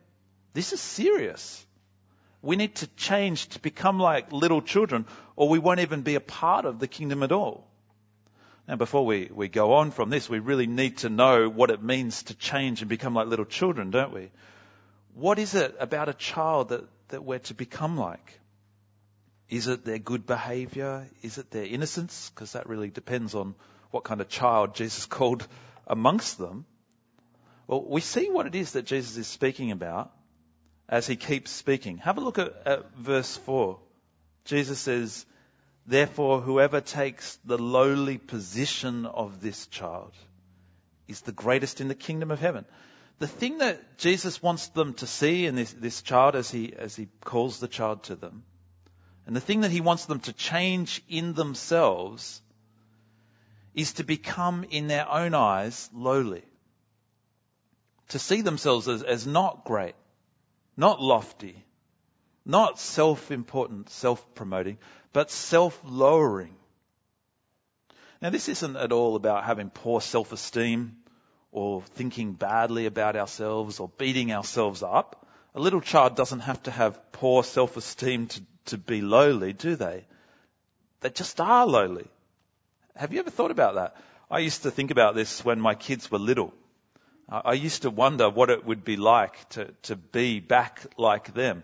This 0.53 0.71
is 0.71 0.79
serious. 0.79 1.63
We 2.41 2.55
need 2.55 2.75
to 2.75 2.87
change 2.95 3.49
to 3.49 3.59
become 3.59 3.99
like 3.99 4.31
little 4.31 4.61
children, 4.61 5.05
or 5.35 5.49
we 5.49 5.59
won't 5.59 5.81
even 5.81 6.01
be 6.01 6.15
a 6.15 6.21
part 6.21 6.65
of 6.65 6.79
the 6.79 6.87
kingdom 6.87 7.21
at 7.21 7.33
all. 7.33 7.67
Now, 8.67 8.77
before 8.77 9.05
we, 9.05 9.29
we 9.31 9.49
go 9.49 9.73
on 9.73 9.91
from 9.91 10.09
this, 10.09 10.29
we 10.29 10.39
really 10.39 10.65
need 10.65 10.99
to 10.99 11.09
know 11.09 11.49
what 11.49 11.69
it 11.69 11.83
means 11.83 12.23
to 12.23 12.33
change 12.33 12.81
and 12.81 12.89
become 12.89 13.13
like 13.13 13.27
little 13.27 13.45
children, 13.45 13.91
don't 13.91 14.13
we? 14.13 14.31
What 15.13 15.37
is 15.37 15.53
it 15.53 15.75
about 15.79 16.09
a 16.09 16.13
child 16.13 16.69
that, 16.69 16.83
that 17.09 17.23
we're 17.23 17.39
to 17.39 17.53
become 17.53 17.97
like? 17.97 18.39
Is 19.49 19.67
it 19.67 19.85
their 19.85 19.99
good 19.99 20.25
behavior? 20.25 21.07
Is 21.21 21.37
it 21.37 21.51
their 21.51 21.65
innocence? 21.65 22.31
Because 22.33 22.53
that 22.53 22.67
really 22.67 22.89
depends 22.89 23.35
on 23.35 23.53
what 23.91 24.03
kind 24.03 24.21
of 24.21 24.29
child 24.29 24.75
Jesus 24.75 25.05
called 25.17 25.45
amongst 25.87 26.37
them, 26.37 26.65
well, 27.67 27.83
we 27.83 28.01
see 28.01 28.29
what 28.29 28.45
it 28.45 28.55
is 28.55 28.73
that 28.73 28.85
Jesus 28.85 29.17
is 29.17 29.27
speaking 29.27 29.71
about 29.71 30.11
as 30.87 31.07
he 31.07 31.15
keeps 31.15 31.51
speaking. 31.51 31.97
Have 31.97 32.17
a 32.17 32.21
look 32.21 32.37
at, 32.37 32.53
at 32.65 32.95
verse 32.95 33.37
4. 33.37 33.79
Jesus 34.45 34.79
says, 34.79 35.25
Therefore, 35.87 36.41
whoever 36.41 36.81
takes 36.81 37.37
the 37.45 37.57
lowly 37.57 38.17
position 38.17 39.05
of 39.05 39.41
this 39.41 39.67
child 39.67 40.13
is 41.07 41.21
the 41.21 41.31
greatest 41.31 41.81
in 41.81 41.87
the 41.87 41.95
kingdom 41.95 42.31
of 42.31 42.39
heaven. 42.39 42.65
The 43.19 43.27
thing 43.27 43.59
that 43.59 43.97
Jesus 43.97 44.41
wants 44.41 44.67
them 44.69 44.93
to 44.95 45.07
see 45.07 45.45
in 45.45 45.55
this, 45.55 45.71
this 45.73 46.01
child 46.01 46.35
as 46.35 46.51
he, 46.51 46.73
as 46.73 46.95
he 46.95 47.07
calls 47.23 47.59
the 47.59 47.67
child 47.67 48.03
to 48.03 48.15
them, 48.15 48.43
and 49.25 49.35
the 49.35 49.41
thing 49.41 49.61
that 49.61 49.71
he 49.71 49.81
wants 49.81 50.05
them 50.05 50.19
to 50.21 50.33
change 50.33 51.01
in 51.09 51.33
themselves 51.33 52.41
is 53.75 53.93
to 53.93 54.03
become, 54.03 54.63
in 54.69 54.87
their 54.87 55.07
own 55.07 55.35
eyes, 55.35 55.89
lowly. 55.93 56.43
To 58.09 58.19
see 58.19 58.41
themselves 58.41 58.87
as, 58.87 59.03
as 59.03 59.27
not 59.27 59.65
great, 59.65 59.95
not 60.77 61.01
lofty, 61.01 61.63
not 62.45 62.79
self-important, 62.79 63.89
self-promoting, 63.89 64.77
but 65.11 65.29
self-lowering. 65.29 66.55
Now 68.21 68.29
this 68.29 68.47
isn't 68.47 68.77
at 68.77 68.93
all 68.93 69.15
about 69.15 69.43
having 69.43 69.69
poor 69.69 69.99
self-esteem 69.99 70.95
or 71.51 71.81
thinking 71.81 72.33
badly 72.33 72.85
about 72.85 73.15
ourselves 73.15 73.79
or 73.79 73.89
beating 73.97 74.31
ourselves 74.31 74.83
up. 74.83 75.27
A 75.53 75.59
little 75.59 75.81
child 75.81 76.15
doesn't 76.15 76.41
have 76.41 76.63
to 76.63 76.71
have 76.71 77.11
poor 77.11 77.43
self-esteem 77.43 78.27
to, 78.27 78.41
to 78.65 78.77
be 78.77 79.01
lowly, 79.01 79.53
do 79.53 79.75
they? 79.75 80.05
They 81.01 81.09
just 81.09 81.39
are 81.41 81.65
lowly. 81.65 82.07
Have 82.95 83.11
you 83.11 83.19
ever 83.19 83.29
thought 83.29 83.51
about 83.51 83.75
that? 83.75 83.95
I 84.31 84.39
used 84.39 84.63
to 84.63 84.71
think 84.71 84.89
about 84.89 85.15
this 85.15 85.43
when 85.43 85.59
my 85.59 85.75
kids 85.75 86.09
were 86.09 86.17
little. 86.17 86.53
I 87.27 87.53
used 87.53 87.81
to 87.81 87.89
wonder 87.89 88.29
what 88.29 88.49
it 88.49 88.65
would 88.65 88.85
be 88.85 88.95
like 88.97 89.49
to, 89.49 89.73
to 89.83 89.95
be 89.95 90.39
back 90.39 90.85
like 90.97 91.33
them. 91.33 91.63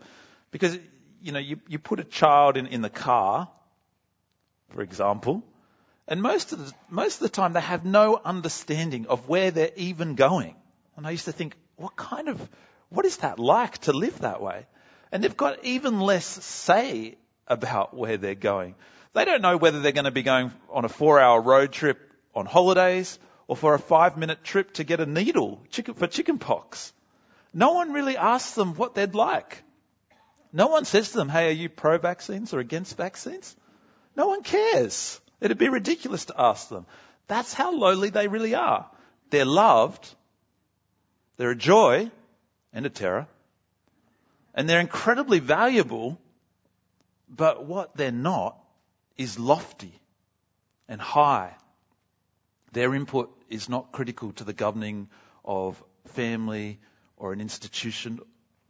Because, 0.50 0.78
you 1.22 1.32
know, 1.32 1.40
you, 1.40 1.60
you 1.68 1.80
put 1.80 2.00
a 2.00 2.04
child 2.04 2.58
in, 2.58 2.68
in 2.68 2.82
the 2.82 2.90
car, 2.90 3.48
for 4.70 4.82
example, 4.82 5.44
and 6.08 6.22
most 6.22 6.52
of, 6.52 6.66
the, 6.66 6.74
most 6.90 7.22
of 7.22 7.22
the 7.22 7.30
time 7.30 7.54
they 7.54 7.62
have 7.62 7.86
no 7.86 8.20
understanding 8.24 9.06
of 9.08 9.30
where 9.30 9.52
they're 9.52 9.72
even 9.78 10.16
going. 10.16 10.56
And 10.98 11.08
I 11.08 11.12
used 11.12 11.26
to 11.26 11.32
think, 11.32 11.56
what 11.78 11.96
kind 11.96 12.28
of, 12.28 12.50
what 12.90 13.06
is 13.06 13.18
that 13.18 13.40
like 13.40 13.78
to 13.80 13.94
live 13.94 14.20
that 14.20 14.42
way? 14.42 14.66
And 15.12 15.24
they've 15.24 15.38
got 15.38 15.64
even 15.64 16.02
less 16.02 16.26
say 16.26 17.18
about 17.48 17.96
where 17.96 18.18
they're 18.18 18.36
going. 18.36 18.76
They 19.13 19.25
don't 19.25 19.41
know 19.41 19.58
whether 19.58 19.82
they're 19.82 19.91
going 19.91 20.06
to 20.06 20.12
be 20.12 20.24
going 20.24 20.51
on 20.70 20.86
a 20.86 20.89
four 20.89 21.20
hour 21.20 21.41
road 21.41 21.72
trip 21.72 22.12
on 22.34 22.46
holidays 22.46 23.20
or 23.48 23.58
for 23.58 23.74
a 23.74 23.80
five 23.80 24.18
minute 24.18 24.44
trip 24.44 24.74
to 24.75 24.84
get 24.84 25.00
a 25.01 25.06
needle 25.06 25.62
for 25.96 26.08
chicken 26.08 26.39
pox. 26.39 26.94
No 27.53 27.74
one 27.74 27.91
really 27.91 28.15
asks 28.15 28.56
them 28.56 28.75
what 28.75 28.96
they'd 28.96 29.13
like. 29.13 29.63
No 30.53 30.68
one 30.68 30.86
says 30.86 31.12
to 31.12 31.18
them, 31.18 31.30
hey, 31.30 31.50
are 31.50 31.51
you 31.51 31.70
pro 31.70 31.98
vaccines 31.98 32.53
or 32.53 32.60
against 32.60 32.98
vaccines? 32.98 33.56
No 34.15 34.27
one 34.27 34.44
cares. 34.44 35.20
It'd 35.41 35.58
be 35.58 35.70
ridiculous 35.70 36.25
to 36.25 36.39
ask 36.39 36.70
them. 36.70 36.86
That's 37.27 37.53
how 37.53 37.74
lowly 37.74 38.10
they 38.10 38.27
really 38.27 38.56
are. 38.56 38.89
They're 39.30 39.46
loved, 39.46 40.13
they're 41.38 41.51
a 41.51 41.56
joy 41.56 42.12
and 42.74 42.86
a 42.86 42.89
terror, 42.89 43.27
and 44.53 44.70
they're 44.70 44.82
incredibly 44.82 45.39
valuable, 45.39 46.20
but 47.30 47.65
what 47.65 47.96
they're 47.96 48.12
not 48.12 48.61
is 49.22 49.38
lofty 49.40 49.94
and 50.88 51.00
high. 51.00 51.56
Their 52.74 52.94
input 52.96 53.30
is 53.50 53.70
not 53.70 53.92
critical 53.92 54.32
to 54.34 54.44
the 54.44 54.54
governing 54.54 55.10
of 55.44 55.82
family 56.08 56.80
or 57.18 57.34
an 57.34 57.42
institution 57.42 58.20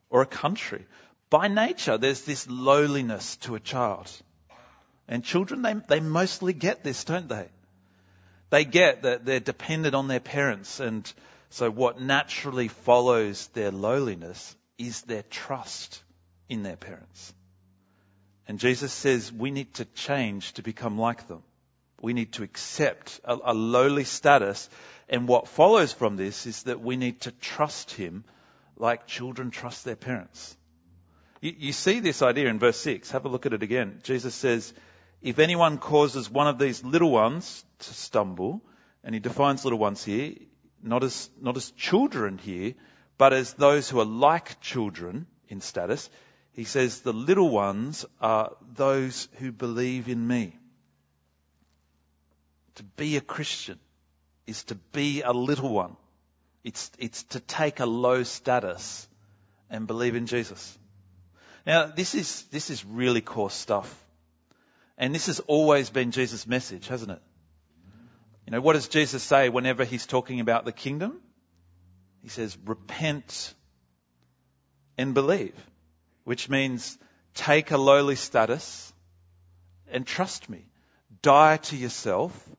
or 0.10 0.22
a 0.22 0.26
country. 0.26 0.86
By 1.30 1.48
nature, 1.48 1.98
there's 1.98 2.24
this 2.24 2.48
lowliness 2.50 3.38
to 3.38 3.56
a 3.56 3.60
child. 3.60 4.12
And 5.08 5.24
children, 5.24 5.62
they, 5.62 5.74
they 5.88 6.00
mostly 6.00 6.54
get 6.54 6.84
this, 6.84 7.04
don't 7.06 7.30
they? 7.30 7.48
They 8.50 8.66
get 8.66 9.04
that 9.04 9.26
they're 9.26 9.40
dependent 9.40 9.96
on 9.96 10.08
their 10.08 10.20
parents. 10.20 10.80
And 10.80 11.12
so 11.50 11.72
what 11.72 12.02
naturally 12.02 12.68
follows 12.68 13.48
their 13.48 13.72
lowliness 13.72 14.56
is 14.78 15.04
their 15.04 15.24
trust 15.24 16.04
in 16.50 16.64
their 16.64 16.76
parents. 16.76 17.34
And 18.52 18.60
Jesus 18.60 18.92
says 18.92 19.32
we 19.32 19.50
need 19.50 19.76
to 19.76 19.86
change 19.86 20.52
to 20.56 20.62
become 20.62 21.00
like 21.00 21.30
them. 21.30 21.42
We 22.02 22.12
need 22.12 22.34
to 22.34 22.44
accept 22.44 23.22
a, 23.24 23.38
a 23.46 23.54
lowly 23.54 24.04
status. 24.04 24.70
And 25.08 25.26
what 25.26 25.48
follows 25.48 25.94
from 25.94 26.18
this 26.18 26.46
is 26.46 26.64
that 26.64 26.82
we 26.82 26.98
need 26.98 27.22
to 27.22 27.32
trust 27.32 27.92
Him 27.92 28.26
like 28.76 29.08
children 29.08 29.52
trust 29.52 29.86
their 29.86 29.96
parents. 29.96 30.58
You, 31.40 31.54
you 31.58 31.72
see 31.72 32.02
this 32.02 32.22
idea 32.22 32.50
in 32.50 32.60
verse 32.60 32.76
6. 32.82 33.12
Have 33.12 33.24
a 33.24 33.30
look 33.30 33.46
at 33.46 33.54
it 33.54 33.64
again. 33.64 34.02
Jesus 34.04 34.36
says, 34.36 34.74
if 35.22 35.40
anyone 35.40 35.78
causes 35.78 36.30
one 36.30 36.50
of 36.50 36.60
these 36.60 36.84
little 36.84 37.12
ones 37.12 37.64
to 37.80 37.94
stumble, 37.94 38.62
and 39.02 39.16
he 39.16 39.22
defines 39.22 39.64
little 39.64 39.80
ones 39.80 40.04
here, 40.04 40.34
not 40.84 41.06
as, 41.06 41.30
not 41.40 41.56
as 41.56 41.72
children 41.72 42.38
here, 42.38 42.74
but 43.18 43.32
as 43.32 43.54
those 43.54 43.90
who 43.90 44.02
are 44.02 44.06
like 44.06 44.60
children 44.60 45.26
in 45.48 45.62
status, 45.62 46.10
he 46.54 46.64
says 46.64 47.02
the 47.02 47.14
little 47.14 47.50
ones 47.50 48.06
are 48.20 48.56
those 48.74 49.30
who 49.38 49.52
believe 49.52 50.10
in 50.10 50.26
me. 50.26 50.58
To 52.76 52.84
be 52.84 53.18
a 53.18 53.22
Christian 53.22 53.80
is 54.48 54.64
to 54.66 54.76
be 54.76 55.22
a 55.22 55.32
little 55.32 55.70
one. 55.70 55.96
It's, 56.64 56.92
it's 57.00 57.24
to 57.24 57.40
take 57.40 57.80
a 57.80 57.86
low 57.86 58.24
status 58.24 59.08
and 59.70 59.88
believe 59.88 60.16
in 60.16 60.28
Jesus. 60.28 60.78
Now, 61.66 61.86
this 61.86 62.16
is, 62.16 62.44
this 62.52 62.70
is 62.70 62.84
really 62.86 63.22
coarse 63.22 63.54
stuff. 63.54 64.04
And 64.98 65.16
this 65.16 65.28
has 65.28 65.40
always 65.42 65.90
been 65.90 66.12
Jesus' 66.12 66.46
message, 66.46 66.88
hasn't 66.88 67.12
it? 67.12 67.22
You 68.46 68.52
know, 68.52 68.62
what 68.62 68.74
does 68.74 68.88
Jesus 68.88 69.24
say 69.24 69.50
whenever 69.50 69.86
he's 69.86 70.06
talking 70.06 70.40
about 70.40 70.66
the 70.66 70.72
kingdom? 70.72 71.22
He 72.22 72.30
says, 72.30 72.58
repent 72.66 73.54
and 74.98 75.14
believe, 75.14 75.56
which 76.24 76.50
means 76.50 76.98
take 77.34 77.72
a 77.72 77.78
lowly 77.78 78.16
status 78.16 78.94
and 79.92 80.06
trust 80.06 80.50
me. 80.50 80.66
Die 81.22 81.58
to 81.58 81.78
yourself 81.78 82.50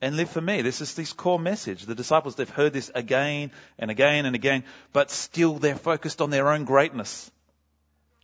and 0.00 0.16
live 0.16 0.30
for 0.30 0.40
me. 0.40 0.62
This 0.62 0.80
is 0.80 0.94
this 0.94 1.12
core 1.12 1.38
message. 1.38 1.84
The 1.84 1.94
disciples, 1.94 2.36
they've 2.36 2.48
heard 2.48 2.72
this 2.72 2.90
again 2.94 3.50
and 3.78 3.90
again 3.90 4.26
and 4.26 4.34
again, 4.34 4.64
but 4.92 5.10
still 5.10 5.54
they're 5.54 5.76
focused 5.76 6.20
on 6.20 6.30
their 6.30 6.50
own 6.50 6.64
greatness. 6.64 7.30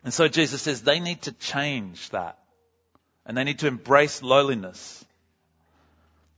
And 0.05 0.13
so 0.13 0.29
Jesus 0.29 0.63
says 0.63 0.83
they 0.83 1.01
need 1.01 1.23
to 1.23 1.33
change 1.33 2.11
that. 2.11 2.39
And 3.27 3.37
they 3.37 3.45
need 3.45 3.61
to 3.61 3.67
embrace 3.67 4.23
lowliness. 4.23 5.05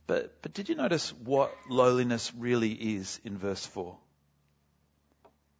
But, 0.05 0.41
but 0.41 0.53
did 0.53 0.69
you 0.69 0.75
notice 0.75 1.13
what 1.23 1.55
lowliness 1.69 2.33
really 2.37 2.71
is 2.71 3.21
in 3.23 3.37
verse 3.37 3.65
4? 3.65 3.95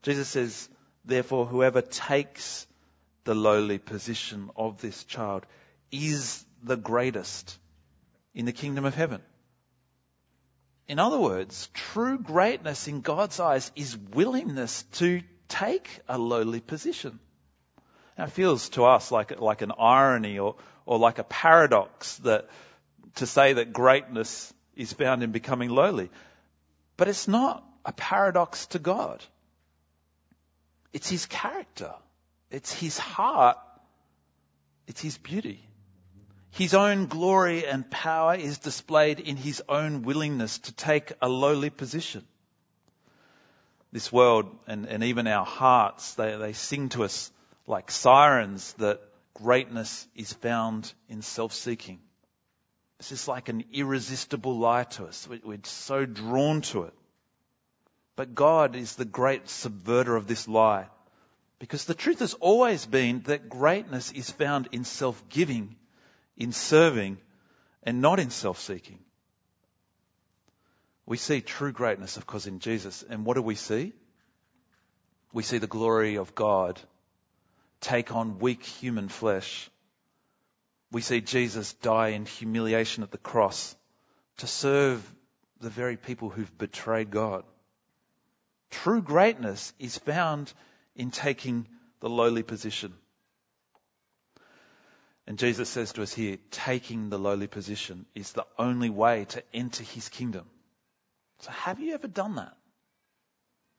Jesus 0.02 0.28
says, 0.28 0.70
therefore, 1.06 1.46
whoever 1.46 1.82
takes 1.82 2.68
the 3.24 3.36
lowly 3.36 3.78
position 3.78 4.50
of 4.56 4.82
this 4.82 5.04
child 5.04 5.46
is 5.92 6.46
the 6.64 6.78
greatest 6.78 7.58
in 8.34 8.46
the 8.46 8.52
kingdom 8.52 8.86
of 8.86 8.96
heaven. 8.96 9.22
In 10.88 11.00
other 11.00 11.20
words, 11.20 11.70
true 11.74 12.18
greatness 12.18 12.88
in 12.88 13.02
God's 13.02 13.40
eyes 13.40 13.72
is 13.76 13.98
willingness 13.98 14.84
to 14.94 15.22
take 15.48 15.88
a 16.10 16.18
lowly 16.18 16.60
position. 16.60 17.20
Now, 18.18 18.26
it 18.26 18.32
feels 18.32 18.70
to 18.70 18.86
us 18.86 19.12
like, 19.12 19.40
like 19.40 19.62
an 19.62 19.72
irony 19.78 20.40
or, 20.40 20.56
or 20.86 21.00
like 21.00 21.20
a 21.20 21.24
paradox 21.24 22.18
that 22.18 22.50
to 23.16 23.26
say 23.26 23.54
that 23.54 23.74
greatness 23.74 24.54
is 24.76 24.94
found 24.94 25.24
in 25.24 25.32
becoming 25.32 25.70
lowly. 25.70 26.10
But 26.98 27.08
it's 27.08 27.28
not 27.28 27.64
a 27.86 27.94
paradox 27.94 28.68
to 28.68 28.80
God. 28.80 29.24
It's 30.94 31.10
His 31.10 31.26
character. 31.26 31.94
It's 32.50 32.72
His 32.72 32.98
heart. 32.98 33.58
It's 34.88 35.02
His 35.02 35.18
beauty. 35.18 35.68
His 36.54 36.76
own 36.76 37.08
glory 37.08 37.66
and 37.66 37.90
power 37.90 38.36
is 38.36 38.60
displayed 38.60 39.20
in 39.20 39.38
his 39.38 39.64
own 39.68 40.04
willingness 40.04 40.60
to 40.60 40.72
take 40.72 41.12
a 41.20 41.28
lowly 41.28 41.72
position. 41.72 42.24
This 43.92 44.12
world 44.12 44.56
and, 44.68 44.86
and 44.86 45.04
even 45.04 45.26
our 45.26 45.46
hearts, 45.46 46.14
they, 46.14 46.38
they 46.38 46.54
sing 46.54 46.90
to 46.90 47.06
us 47.06 47.32
like 47.66 47.90
sirens 47.90 48.74
that 48.74 49.02
greatness 49.34 50.08
is 50.16 50.32
found 50.32 50.94
in 51.10 51.24
self-seeking. 51.24 52.00
This 53.00 53.12
is 53.12 53.28
like 53.28 53.50
an 53.50 53.64
irresistible 53.74 54.56
lie 54.56 54.84
to 54.84 55.06
us. 55.06 55.28
We're 55.28 55.58
so 55.64 56.06
drawn 56.06 56.62
to 56.62 56.84
it. 56.84 56.94
But 58.16 58.36
God 58.36 58.76
is 58.76 58.96
the 58.96 59.06
great 59.06 59.46
subverter 59.46 60.16
of 60.16 60.28
this 60.28 60.48
lie. 60.48 60.88
Because 61.60 61.86
the 61.86 61.94
truth 61.94 62.20
has 62.20 62.34
always 62.36 62.86
been 62.86 63.22
that 63.24 63.50
greatness 63.50 64.12
is 64.12 64.30
found 64.30 64.70
in 64.72 64.84
self-giving 64.84 65.76
in 66.38 66.52
serving 66.52 67.18
and 67.84 68.02
not 68.02 68.20
in 68.20 68.30
self-seeking. 68.30 69.00
We 71.06 71.18
see 71.18 71.42
true 71.42 71.72
greatness, 71.72 72.18
of 72.18 72.26
course, 72.26 72.48
in 72.48 72.60
Jesus. 72.60 73.04
And 73.08 73.26
what 73.26 73.36
do 73.36 73.42
we 73.42 73.56
see? 73.56 73.94
We 75.34 75.44
see 75.44 75.58
the 75.58 75.68
glory 75.68 76.16
of 76.16 76.34
God 76.36 76.80
take 77.82 78.16
on 78.16 78.40
weak 78.40 78.64
human 78.64 79.10
flesh. 79.10 79.70
We 80.92 81.02
see 81.02 81.22
Jesus 81.22 81.74
die 81.74 82.10
in 82.10 82.26
humiliation 82.26 83.04
at 83.04 83.12
the 83.12 83.18
cross 83.18 83.76
to 84.38 84.48
serve 84.48 85.04
the 85.60 85.70
very 85.70 85.98
people 85.98 86.30
who've 86.30 86.58
betrayed 86.58 87.12
God. 87.12 87.44
True 88.74 89.04
greatness 89.04 89.72
is 89.78 90.00
found 90.00 90.52
in 90.96 91.12
taking 91.12 91.68
the 92.00 92.10
lowly 92.10 92.42
position. 92.42 92.94
And 95.28 95.38
Jesus 95.38 95.70
says 95.70 95.94
to 95.94 96.02
us 96.02 96.12
here, 96.12 96.38
taking 96.50 97.10
the 97.10 97.20
lowly 97.20 97.46
position 97.46 98.08
is 98.16 98.34
the 98.34 98.48
only 98.58 98.90
way 98.90 99.26
to 99.26 99.44
enter 99.54 99.84
his 99.84 100.10
kingdom. 100.10 100.46
So 101.40 101.52
have 101.52 101.80
you 101.80 101.94
ever 101.94 102.08
done 102.08 102.36
that? 102.36 102.58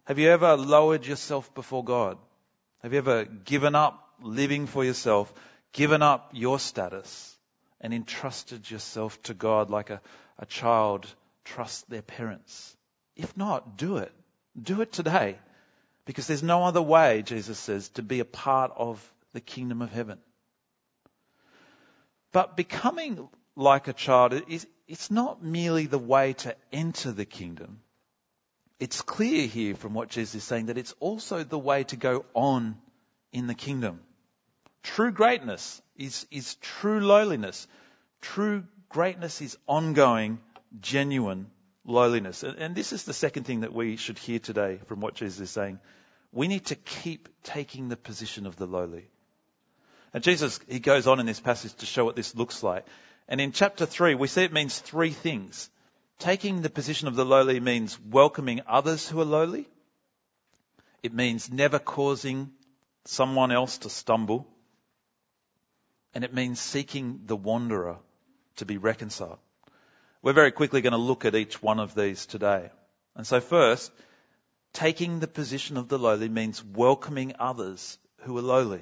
Have 0.04 0.20
you 0.20 0.30
ever 0.30 0.56
lowered 0.56 1.04
yourself 1.04 1.52
before 1.54 1.82
God? 1.82 2.16
Have 2.82 2.92
you 2.92 2.98
ever 2.98 3.24
given 3.24 3.74
up 3.74 4.08
living 4.22 4.66
for 4.66 4.84
yourself, 4.84 5.34
given 5.72 6.02
up 6.02 6.30
your 6.32 6.60
status, 6.60 7.36
and 7.80 7.92
entrusted 7.92 8.70
yourself 8.70 9.20
to 9.24 9.34
God 9.34 9.70
like 9.70 9.90
a, 9.90 10.00
a 10.38 10.46
child 10.46 11.12
trusts 11.44 11.82
their 11.88 12.02
parents? 12.02 12.76
If 13.16 13.36
not, 13.36 13.76
do 13.76 13.96
it. 13.96 14.12
Do 14.60 14.80
it 14.80 14.92
today. 14.92 15.38
Because 16.06 16.26
there's 16.26 16.42
no 16.42 16.64
other 16.64 16.82
way, 16.82 17.22
Jesus 17.22 17.58
says, 17.58 17.88
to 17.90 18.02
be 18.02 18.20
a 18.20 18.26
part 18.26 18.72
of 18.76 19.12
the 19.32 19.40
kingdom 19.40 19.80
of 19.80 19.90
heaven. 19.90 20.18
But 22.30 22.56
becoming 22.56 23.28
like 23.56 23.88
a 23.88 23.92
child 23.92 24.34
is, 24.48 24.66
it's 24.86 25.10
not 25.10 25.42
merely 25.42 25.86
the 25.86 25.98
way 25.98 26.34
to 26.34 26.54
enter 26.72 27.12
the 27.12 27.24
kingdom. 27.24 27.80
it's 28.80 29.02
clear 29.02 29.46
here 29.46 29.74
from 29.74 29.94
what 29.94 30.08
Jesus 30.08 30.34
is 30.34 30.44
saying 30.44 30.66
that 30.66 30.78
it's 30.78 30.94
also 31.00 31.42
the 31.42 31.58
way 31.58 31.84
to 31.84 31.96
go 31.96 32.24
on 32.34 32.76
in 33.32 33.46
the 33.46 33.54
kingdom. 33.54 34.00
True 34.82 35.12
greatness 35.12 35.80
is, 35.96 36.26
is 36.30 36.56
true 36.56 37.00
lowliness. 37.00 37.66
True 38.20 38.64
greatness 38.88 39.40
is 39.40 39.56
ongoing, 39.66 40.38
genuine 40.80 41.50
lowliness. 41.84 42.42
And, 42.42 42.58
and 42.58 42.74
this 42.74 42.92
is 42.92 43.04
the 43.04 43.12
second 43.12 43.44
thing 43.44 43.60
that 43.60 43.72
we 43.72 43.96
should 43.96 44.18
hear 44.18 44.38
today 44.38 44.80
from 44.86 45.00
what 45.00 45.14
Jesus 45.14 45.40
is 45.40 45.50
saying. 45.50 45.78
We 46.32 46.48
need 46.48 46.66
to 46.66 46.74
keep 46.74 47.28
taking 47.42 47.88
the 47.88 47.96
position 47.96 48.46
of 48.46 48.56
the 48.56 48.66
lowly. 48.66 49.08
And 50.12 50.22
Jesus, 50.22 50.60
he 50.68 50.80
goes 50.80 51.06
on 51.06 51.20
in 51.20 51.26
this 51.26 51.40
passage 51.40 51.74
to 51.76 51.86
show 51.86 52.04
what 52.04 52.16
this 52.16 52.34
looks 52.34 52.62
like. 52.62 52.86
And 53.28 53.40
in 53.40 53.52
chapter 53.52 53.86
3, 53.86 54.14
we 54.14 54.28
see 54.28 54.44
it 54.44 54.52
means 54.52 54.78
three 54.78 55.10
things. 55.10 55.70
Taking 56.18 56.62
the 56.62 56.70
position 56.70 57.08
of 57.08 57.16
the 57.16 57.24
lowly 57.24 57.60
means 57.60 57.98
welcoming 58.00 58.60
others 58.66 59.08
who 59.08 59.20
are 59.20 59.24
lowly. 59.24 59.68
It 61.02 61.12
means 61.12 61.50
never 61.52 61.78
causing 61.78 62.52
someone 63.04 63.50
else 63.50 63.78
to 63.78 63.90
stumble. 63.90 64.46
And 66.14 66.22
it 66.22 66.32
means 66.32 66.60
seeking 66.60 67.22
the 67.26 67.36
wanderer 67.36 67.98
to 68.56 68.64
be 68.64 68.78
reconciled. 68.78 69.38
We're 70.24 70.32
very 70.32 70.52
quickly 70.52 70.80
going 70.80 70.92
to 70.92 70.96
look 70.96 71.26
at 71.26 71.34
each 71.34 71.62
one 71.62 71.78
of 71.78 71.94
these 71.94 72.24
today. 72.24 72.70
And 73.14 73.26
so 73.26 73.40
first, 73.42 73.92
taking 74.72 75.20
the 75.20 75.26
position 75.28 75.76
of 75.76 75.88
the 75.88 75.98
lowly 75.98 76.30
means 76.30 76.64
welcoming 76.64 77.34
others 77.38 77.98
who 78.20 78.38
are 78.38 78.42
lowly. 78.42 78.80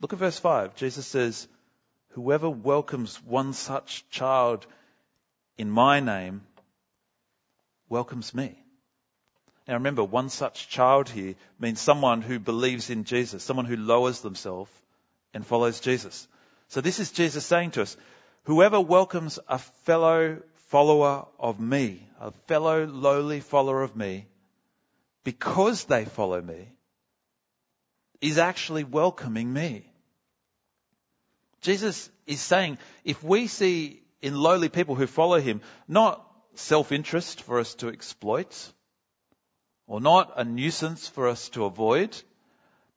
Look 0.00 0.12
at 0.12 0.20
verse 0.20 0.38
5. 0.38 0.76
Jesus 0.76 1.04
says, 1.04 1.48
Whoever 2.10 2.48
welcomes 2.48 3.20
one 3.24 3.54
such 3.54 4.08
child 4.08 4.68
in 5.58 5.68
my 5.68 5.98
name 5.98 6.42
welcomes 7.88 8.32
me. 8.32 8.56
Now 9.66 9.74
remember, 9.74 10.04
one 10.04 10.28
such 10.28 10.68
child 10.68 11.08
here 11.08 11.34
means 11.58 11.80
someone 11.80 12.22
who 12.22 12.38
believes 12.38 12.88
in 12.88 13.02
Jesus, 13.02 13.42
someone 13.42 13.66
who 13.66 13.76
lowers 13.76 14.20
themselves 14.20 14.70
and 15.32 15.44
follows 15.44 15.80
Jesus. 15.80 16.28
So 16.68 16.80
this 16.80 17.00
is 17.00 17.10
Jesus 17.10 17.44
saying 17.44 17.72
to 17.72 17.82
us, 17.82 17.96
Whoever 18.44 18.80
welcomes 18.80 19.38
a 19.48 19.58
fellow 19.58 20.42
follower 20.68 21.26
of 21.38 21.60
me, 21.60 22.06
a 22.20 22.30
fellow 22.46 22.86
lowly 22.86 23.40
follower 23.40 23.82
of 23.82 23.96
me, 23.96 24.26
because 25.24 25.84
they 25.84 26.04
follow 26.04 26.42
me, 26.42 26.68
is 28.20 28.36
actually 28.36 28.84
welcoming 28.84 29.50
me. 29.52 29.86
Jesus 31.62 32.10
is 32.26 32.40
saying, 32.40 32.78
if 33.02 33.22
we 33.24 33.46
see 33.46 34.02
in 34.20 34.34
lowly 34.34 34.68
people 34.68 34.94
who 34.94 35.06
follow 35.06 35.40
him 35.40 35.62
not 35.88 36.26
self-interest 36.54 37.42
for 37.42 37.58
us 37.58 37.74
to 37.76 37.88
exploit, 37.88 38.72
or 39.86 40.00
not 40.00 40.34
a 40.36 40.44
nuisance 40.44 41.08
for 41.08 41.28
us 41.28 41.48
to 41.50 41.64
avoid, 41.64 42.14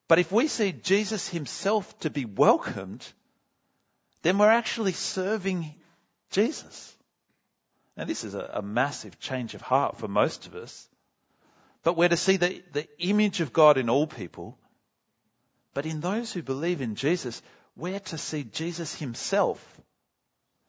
but 0.10 0.20
if 0.20 0.32
we 0.32 0.48
see 0.48 0.74
Jesus 0.74 1.30
himself 1.30 1.98
to 2.00 2.10
be 2.10 2.26
welcomed, 2.26 3.06
then 4.24 4.38
we're 4.38 4.50
actually 4.50 4.94
serving 4.94 5.74
Jesus. 6.32 6.96
Now, 7.96 8.06
this 8.06 8.24
is 8.24 8.36
a, 8.36 8.50
a, 8.56 8.62
massive 8.62 9.20
change 9.20 9.54
of 9.54 9.62
heart 9.62 9.98
for 9.98 10.08
most 10.08 10.46
of 10.48 10.56
us. 10.56 10.88
But 11.84 11.98
we're 11.98 12.10
to 12.10 12.18
see 12.18 12.38
the, 12.38 12.64
the 12.74 12.88
image 13.00 13.42
of 13.42 13.54
God 13.54 13.78
in 13.78 13.90
all 13.90 14.08
people. 14.08 14.58
But 15.74 15.86
in 15.86 16.02
those 16.02 16.32
who 16.32 16.42
believe 16.42 16.82
in 16.82 16.96
Jesus, 16.96 17.42
we're 17.76 18.00
to 18.00 18.18
see 18.18 18.44
Jesus 18.44 18.94
himself. 18.94 19.64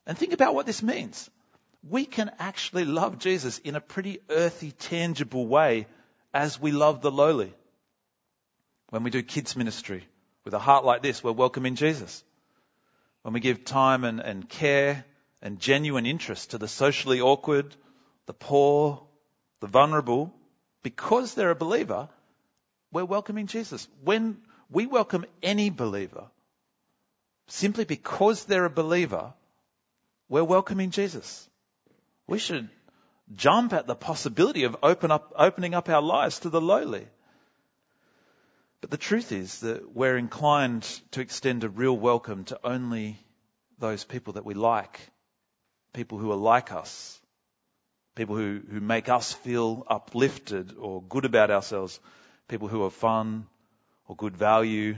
And 0.06 0.16
think 0.16 0.32
about 0.32 0.54
what 0.54 0.66
this 0.66 0.82
means. 0.82 1.28
We 1.88 2.04
can 2.04 2.30
actually 2.38 2.84
love 2.84 3.18
Jesus 3.18 3.58
in 3.58 3.76
a 3.76 3.80
pretty 3.80 4.20
earthy, 4.30 4.72
tangible 4.72 5.46
way 5.46 5.86
as 6.32 6.60
we 6.60 6.72
love 6.72 7.02
the 7.02 7.10
lowly. 7.10 7.52
When 8.90 9.02
we 9.02 9.10
do 9.10 9.22
kids 9.22 9.54
ministry 9.56 10.06
with 10.44 10.54
a 10.54 10.58
heart 10.58 10.84
like 10.84 11.02
this, 11.02 11.22
we're 11.22 11.32
welcoming 11.32 11.74
Jesus 11.74 12.24
when 13.22 13.34
we 13.34 13.40
give 13.40 13.64
time 13.64 14.04
and, 14.04 14.20
and 14.20 14.48
care 14.48 15.04
and 15.42 15.58
genuine 15.58 16.06
interest 16.06 16.50
to 16.50 16.58
the 16.58 16.68
socially 16.68 17.20
awkward, 17.20 17.74
the 18.26 18.32
poor, 18.32 19.02
the 19.60 19.66
vulnerable, 19.66 20.32
because 20.82 21.34
they're 21.34 21.50
a 21.50 21.56
believer, 21.56 22.08
we're 22.92 23.04
welcoming 23.04 23.46
Jesus. 23.46 23.88
When 24.02 24.38
we 24.70 24.86
welcome 24.86 25.24
any 25.42 25.70
believer, 25.70 26.24
simply 27.48 27.84
because 27.84 28.44
they're 28.44 28.64
a 28.64 28.70
believer, 28.70 29.32
we're 30.28 30.44
welcoming 30.44 30.90
Jesus. 30.90 31.48
We 32.26 32.38
should 32.38 32.68
jump 33.34 33.72
at 33.72 33.86
the 33.86 33.94
possibility 33.94 34.64
of 34.64 34.76
open 34.82 35.10
up, 35.10 35.32
opening 35.36 35.74
up 35.74 35.88
our 35.88 36.02
lives 36.02 36.40
to 36.40 36.50
the 36.50 36.60
lowly. 36.60 37.06
But 38.80 38.90
the 38.90 38.96
truth 38.96 39.32
is 39.32 39.60
that 39.60 39.94
we're 39.94 40.16
inclined 40.16 40.82
to 41.12 41.20
extend 41.20 41.64
a 41.64 41.68
real 41.68 41.96
welcome 41.96 42.44
to 42.44 42.60
only 42.62 43.18
those 43.78 44.04
people 44.04 44.34
that 44.34 44.44
we 44.44 44.54
like, 44.54 45.00
people 45.92 46.18
who 46.18 46.30
are 46.30 46.36
like 46.36 46.72
us, 46.72 47.20
people 48.14 48.36
who, 48.36 48.60
who 48.70 48.80
make 48.80 49.08
us 49.08 49.32
feel 49.32 49.84
uplifted 49.88 50.76
or 50.78 51.02
good 51.02 51.24
about 51.24 51.50
ourselves, 51.50 51.98
people 52.46 52.68
who 52.68 52.84
are 52.84 52.90
fun 52.90 53.46
or 54.06 54.14
good 54.14 54.36
value 54.36 54.96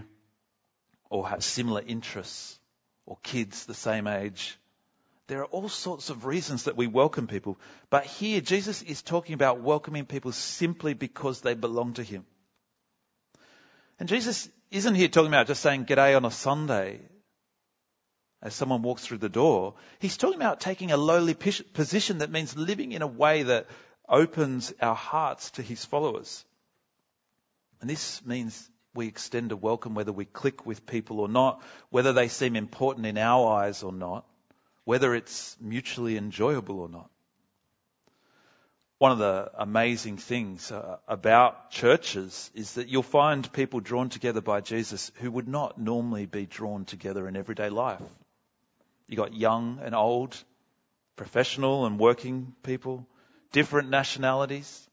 or 1.09 1.29
have 1.29 1.43
similar 1.43 1.83
interests 1.87 2.59
or 3.07 3.19
kids 3.23 3.65
the 3.65 3.75
same 3.75 4.07
age. 4.07 4.59
There 5.27 5.41
are 5.41 5.47
all 5.47 5.69
sorts 5.69 6.11
of 6.11 6.27
reasons 6.27 6.65
that 6.65 6.77
we 6.77 6.87
welcome 6.87 7.27
people. 7.27 7.59
But 7.89 8.05
here, 8.05 8.41
Jesus 8.41 8.83
is 8.83 9.01
talking 9.01 9.35
about 9.35 9.61
welcoming 9.61 10.05
people 10.05 10.33
simply 10.33 10.93
because 10.93 11.41
they 11.41 11.55
belong 11.55 11.95
to 11.95 12.03
Him. 12.03 12.27
And 14.01 14.09
Jesus 14.09 14.49
isn't 14.71 14.95
here 14.95 15.09
talking 15.09 15.29
about 15.29 15.47
just 15.47 15.61
saying 15.61 15.85
g'day 15.85 16.17
on 16.17 16.25
a 16.25 16.31
Sunday 16.31 17.01
as 18.43 18.55
someone 18.55 18.81
walks 18.81 19.05
through 19.05 19.19
the 19.19 19.29
door. 19.29 19.75
He's 19.99 20.17
talking 20.17 20.41
about 20.41 20.59
taking 20.59 20.91
a 20.91 20.97
lowly 20.97 21.35
position 21.35 22.19
that 22.19 22.31
means 22.31 22.57
living 22.57 22.93
in 22.93 23.03
a 23.03 23.07
way 23.07 23.43
that 23.43 23.67
opens 24.09 24.73
our 24.81 24.95
hearts 24.95 25.51
to 25.53 25.63
his 25.63 25.85
followers. 25.85 26.43
And 27.83 27.91
this 27.91 28.25
means 28.25 28.71
we 28.95 29.07
extend 29.07 29.53
a 29.53 29.57
welcome 29.57 29.95
whether 29.95 30.13
we 30.13 30.25
click 30.25 30.65
with 30.65 30.87
people 30.87 31.21
or 31.21 31.29
not, 31.29 31.63
whether 31.91 32.15
they 32.15 32.29
seem 32.29 32.57
important 32.57 33.07
in 33.07 33.19
our 33.19 33.53
eyes 33.53 33.83
or 33.83 33.93
not, 33.93 34.25
whether 34.85 35.15
it's 35.15 35.59
mutually 35.61 36.17
enjoyable 36.17 36.81
or 36.81 36.89
not 36.89 37.11
one 39.01 39.13
of 39.13 39.19
the 39.19 39.51
amazing 39.55 40.19
things 40.19 40.71
uh, 40.71 40.99
about 41.09 41.71
churches 41.71 42.51
is 42.55 42.75
that 42.75 42.89
you'll 42.89 43.03
find 43.03 43.51
people 43.51 43.81
drawn 43.81 44.11
together 44.11 44.43
by 44.43 44.61
Jesus 44.61 45.11
who 45.23 45.31
would 45.31 45.49
not 45.49 45.81
normally 45.81 46.27
be 46.27 46.45
drawn 46.45 46.85
together 46.85 47.27
in 47.27 47.35
everyday 47.35 47.71
life. 47.71 48.03
You 49.09 49.17
got 49.17 49.33
young 49.33 49.81
and 49.83 49.95
old, 49.95 50.37
professional 51.17 51.87
and 51.87 51.99
working 51.99 52.55
people, 52.63 53.07
different 53.53 53.89
nationalities. 53.89 54.87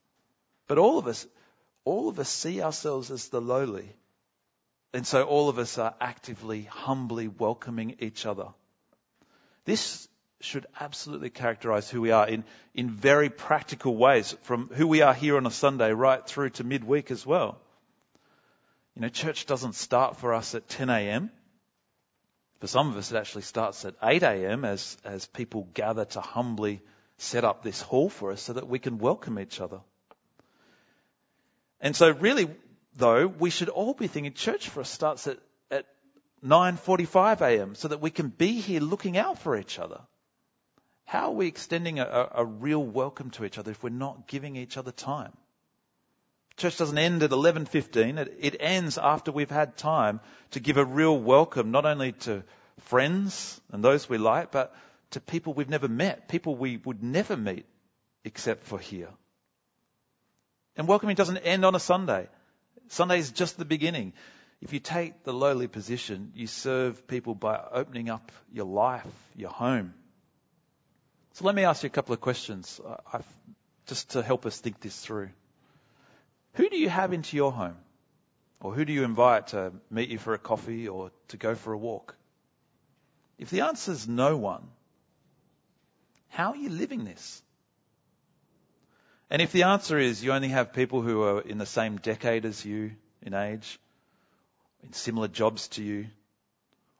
But 0.67 0.77
all 0.77 0.99
of 0.99 1.07
us, 1.07 1.27
all 1.83 2.07
of 2.07 2.17
us 2.17 2.29
see 2.29 2.61
ourselves 2.61 3.11
as 3.11 3.27
the 3.27 3.41
lowly. 3.41 3.93
And 4.93 5.05
so 5.05 5.23
all 5.23 5.49
of 5.49 5.59
us 5.59 5.77
are 5.77 5.93
actively, 5.99 6.61
humbly 6.61 7.27
welcoming 7.27 7.97
each 7.99 8.25
other. 8.25 8.47
This 9.65 10.07
should 10.39 10.67
absolutely 10.79 11.29
characterize 11.29 11.89
who 11.89 12.01
we 12.01 12.11
are 12.11 12.27
in, 12.27 12.43
in 12.73 12.89
very 12.89 13.29
practical 13.29 13.95
ways, 13.95 14.35
from 14.43 14.69
who 14.69 14.87
we 14.87 15.01
are 15.01 15.13
here 15.13 15.37
on 15.37 15.45
a 15.45 15.51
Sunday 15.51 15.91
right 15.91 16.25
through 16.25 16.51
to 16.51 16.63
midweek 16.63 17.09
as 17.11 17.25
well. 17.25 17.59
You 18.95 19.01
know, 19.01 19.09
church 19.09 19.45
doesn't 19.45 19.75
start 19.75 20.17
for 20.17 20.33
us 20.33 20.55
at 20.55 20.67
10 20.69 20.89
a.m. 20.89 21.31
For 22.59 22.67
some 22.67 22.89
of 22.89 22.97
us, 22.97 23.11
it 23.11 23.17
actually 23.17 23.43
starts 23.43 23.85
at 23.85 23.95
8 24.01 24.23
a.m. 24.23 24.65
as, 24.65 24.97
as 25.03 25.27
people 25.27 25.67
gather 25.73 26.05
to 26.05 26.21
humbly 26.21 26.81
set 27.17 27.43
up 27.43 27.63
this 27.63 27.81
hall 27.81 28.09
for 28.09 28.31
us 28.31 28.41
so 28.41 28.53
that 28.53 28.67
we 28.67 28.79
can 28.79 28.97
welcome 28.97 29.39
each 29.39 29.59
other. 29.59 29.81
And 31.79 31.95
so 31.95 32.09
really, 32.11 32.49
though, 32.95 33.27
we 33.27 33.49
should 33.49 33.69
all 33.69 33.93
be 33.93 34.07
thinking 34.07 34.33
church 34.33 34.69
for 34.69 34.81
us 34.81 34.89
starts 34.89 35.27
at, 35.27 35.37
at 35.69 35.85
9.45 36.43 37.41
a.m. 37.41 37.75
so 37.75 37.87
that 37.87 38.01
we 38.01 38.09
can 38.09 38.29
be 38.29 38.59
here 38.59 38.81
looking 38.81 39.17
out 39.17 39.39
for 39.39 39.57
each 39.57 39.77
other. 39.77 40.01
How 41.07 41.29
are 41.29 41.35
we 41.35 41.47
extending 41.47 41.99
a, 41.99 42.27
a, 42.33 42.43
real 42.43 42.83
welcome 42.83 43.29
to 43.31 43.45
each 43.45 43.57
other 43.57 43.71
if 43.71 43.81
we're 43.81 43.89
not 43.91 44.27
giving 44.27 44.57
each 44.57 44.75
other 44.75 44.91
time? 44.91 45.31
Church 46.57 46.75
doesn't 46.75 46.97
end 46.97 47.23
at 47.23 47.29
11.15. 47.29 48.17
It, 48.17 48.37
it 48.41 48.57
ends 48.59 48.97
after 48.97 49.31
we've 49.31 49.49
had 49.49 49.77
time 49.77 50.19
to 50.51 50.59
give 50.59 50.75
a 50.75 50.83
real 50.83 51.17
welcome, 51.17 51.71
not 51.71 51.85
only 51.85 52.11
to 52.11 52.43
friends 52.81 53.61
and 53.71 53.81
those 53.81 54.09
we 54.09 54.17
like, 54.17 54.51
but 54.51 54.75
to 55.11 55.21
people 55.21 55.53
we've 55.53 55.69
never 55.69 55.87
met, 55.87 56.27
people 56.27 56.57
we 56.57 56.75
would 56.75 57.01
never 57.01 57.37
meet 57.37 57.65
except 58.25 58.65
for 58.65 58.77
here. 58.77 59.09
And 60.75 60.89
welcoming 60.89 61.15
doesn't 61.15 61.37
end 61.37 61.63
on 61.63 61.73
a 61.73 61.79
Sunday. 61.79 62.27
Sunday 62.89 63.19
is 63.19 63.31
just 63.31 63.57
the 63.57 63.63
beginning. 63.63 64.11
If 64.61 64.73
you 64.73 64.81
take 64.81 65.23
the 65.23 65.33
lowly 65.33 65.69
position, 65.69 66.33
you 66.35 66.47
serve 66.47 67.07
people 67.07 67.33
by 67.33 67.61
opening 67.71 68.09
up 68.09 68.29
your 68.51 68.65
life, 68.65 69.07
your 69.37 69.51
home, 69.51 69.93
so 71.37 71.45
let 71.45 71.53
me 71.53 71.65
ask 71.65 71.83
you 71.83 71.87
a 71.87 71.91
couple 71.91 72.15
of 72.15 72.19
questions. 72.19 72.81
Uh, 72.83 72.95
I've 73.13 73.33
just 73.85 74.09
to 74.13 74.23
help 74.23 74.47
us 74.47 74.59
think 74.59 74.79
this 74.79 74.99
through. 74.99 75.29
Who 76.53 76.67
do 76.67 76.77
you 76.77 76.89
have 76.89 77.13
into 77.13 77.37
your 77.37 77.51
home? 77.51 77.77
Or 78.59 78.73
who 78.73 78.85
do 78.85 78.91
you 78.91 79.03
invite 79.03 79.49
to 79.49 79.71
meet 79.91 80.09
you 80.09 80.17
for 80.17 80.33
a 80.33 80.39
coffee 80.39 80.87
or 80.87 81.11
to 81.27 81.37
go 81.37 81.53
for 81.53 81.73
a 81.73 81.77
walk? 81.77 82.15
If 83.37 83.51
the 83.51 83.61
answer 83.61 83.91
is 83.91 84.07
no 84.07 84.35
one, 84.35 84.63
how 86.29 86.53
are 86.53 86.57
you 86.57 86.69
living 86.69 87.05
this? 87.05 87.43
And 89.29 89.39
if 89.39 89.51
the 89.51 89.63
answer 89.63 89.99
is 89.99 90.23
you 90.23 90.33
only 90.33 90.47
have 90.47 90.73
people 90.73 91.03
who 91.03 91.21
are 91.21 91.41
in 91.41 91.59
the 91.59 91.67
same 91.67 91.97
decade 91.97 92.45
as 92.45 92.65
you 92.65 92.93
in 93.21 93.35
age, 93.35 93.79
in 94.81 94.91
similar 94.91 95.27
jobs 95.27 95.67
to 95.67 95.83
you, 95.83 96.07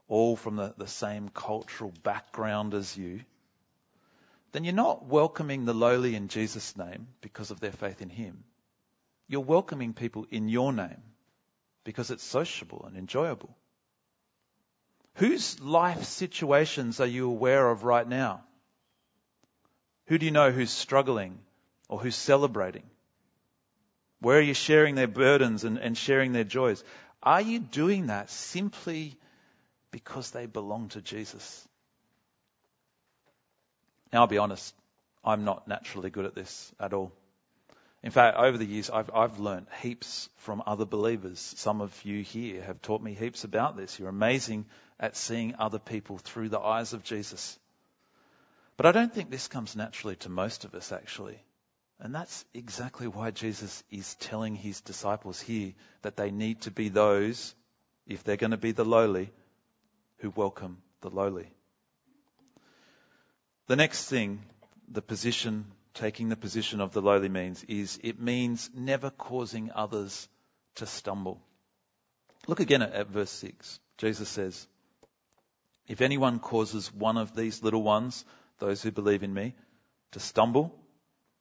all 0.07 0.35
from 0.35 0.57
the, 0.57 0.75
the 0.77 0.87
same 0.87 1.27
cultural 1.29 1.91
background 2.03 2.75
as 2.75 2.95
you, 2.95 3.21
then 4.57 4.63
you're 4.63 4.73
not 4.73 5.05
welcoming 5.05 5.65
the 5.65 5.73
lowly 5.75 6.15
in 6.15 6.29
Jesus' 6.29 6.75
name 6.75 7.09
because 7.21 7.51
of 7.51 7.59
their 7.59 7.71
faith 7.71 8.01
in 8.01 8.09
Him. 8.09 8.43
You're 9.27 9.41
welcoming 9.41 9.93
people 9.93 10.25
in 10.31 10.49
your 10.49 10.73
name 10.73 11.03
because 11.83 12.09
it's 12.09 12.23
sociable 12.23 12.83
and 12.87 12.97
enjoyable. 12.97 13.55
Whose 15.17 15.59
life 15.59 16.05
situations 16.05 16.99
are 16.99 17.05
you 17.05 17.29
aware 17.29 17.69
of 17.69 17.83
right 17.83 18.07
now? 18.07 18.45
Who 20.07 20.17
do 20.17 20.25
you 20.25 20.31
know 20.31 20.49
who's 20.49 20.71
struggling 20.71 21.37
or 21.87 21.99
who's 21.99 22.15
celebrating? 22.15 22.89
Where 24.21 24.39
are 24.39 24.49
you 24.49 24.55
sharing 24.55 24.95
their 24.95 25.07
burdens 25.07 25.65
and, 25.65 25.77
and 25.77 25.95
sharing 25.95 26.31
their 26.31 26.43
joys? 26.43 26.83
Are 27.21 27.41
you 27.41 27.59
doing 27.59 28.07
that 28.07 28.31
simply 28.31 29.17
because 29.91 30.31
they 30.31 30.47
belong 30.47 30.89
to 30.89 31.01
Jesus? 31.03 31.67
Now, 34.11 34.21
I'll 34.21 34.27
be 34.27 34.37
honest, 34.37 34.73
I'm 35.23 35.43
not 35.43 35.67
naturally 35.67 36.09
good 36.09 36.25
at 36.25 36.35
this 36.35 36.71
at 36.79 36.93
all. 36.93 37.11
In 38.03 38.11
fact, 38.11 38.37
over 38.37 38.57
the 38.57 38.65
years, 38.65 38.89
I've, 38.89 39.09
I've 39.13 39.39
learned 39.39 39.67
heaps 39.81 40.29
from 40.37 40.63
other 40.65 40.85
believers. 40.85 41.39
Some 41.57 41.81
of 41.81 42.05
you 42.05 42.23
here 42.23 42.61
have 42.61 42.81
taught 42.81 43.01
me 43.01 43.13
heaps 43.13 43.43
about 43.43 43.75
this. 43.75 43.99
You're 43.99 44.09
amazing 44.09 44.65
at 44.99 45.17
seeing 45.17 45.55
other 45.57 45.79
people 45.79 46.17
through 46.17 46.49
the 46.49 46.59
eyes 46.59 46.93
of 46.93 47.03
Jesus. 47.03 47.57
But 48.77 48.85
I 48.85 48.91
don't 48.91 49.13
think 49.13 49.29
this 49.29 49.47
comes 49.47 49.75
naturally 49.75 50.15
to 50.17 50.29
most 50.29 50.63
of 50.63 50.75
us, 50.75 50.91
actually. 50.91 51.39
And 51.99 52.13
that's 52.13 52.45
exactly 52.53 53.07
why 53.07 53.31
Jesus 53.31 53.83
is 53.89 54.15
telling 54.15 54.55
his 54.55 54.81
disciples 54.81 55.41
here 55.41 55.73
that 56.03 56.15
they 56.15 56.29
need 56.29 56.61
to 56.61 56.71
be 56.71 56.89
those, 56.89 57.55
if 58.05 58.23
they're 58.23 58.37
going 58.37 58.51
to 58.51 58.57
be 58.57 58.71
the 58.71 58.85
lowly, 58.85 59.31
who 60.19 60.29
welcome 60.29 60.77
the 61.01 61.09
lowly. 61.09 61.51
The 63.67 63.75
next 63.75 64.07
thing, 64.07 64.43
the 64.87 65.01
position, 65.01 65.65
taking 65.93 66.29
the 66.29 66.37
position 66.37 66.79
of 66.79 66.93
the 66.93 67.01
lowly 67.01 67.27
means, 67.27 67.65
is 67.65 67.99
it 68.01 68.17
means 68.17 68.69
never 68.73 69.09
causing 69.09 69.71
others 69.75 70.29
to 70.75 70.85
stumble. 70.85 71.41
Look 72.47 72.61
again 72.61 72.81
at, 72.81 72.93
at 72.93 73.07
verse 73.07 73.29
6. 73.31 73.79
Jesus 73.97 74.29
says, 74.29 74.67
If 75.85 75.99
anyone 75.99 76.39
causes 76.39 76.93
one 76.93 77.17
of 77.17 77.35
these 77.35 77.61
little 77.61 77.83
ones, 77.83 78.23
those 78.59 78.81
who 78.81 78.91
believe 78.91 79.23
in 79.23 79.33
me, 79.33 79.53
to 80.11 80.21
stumble, 80.21 80.73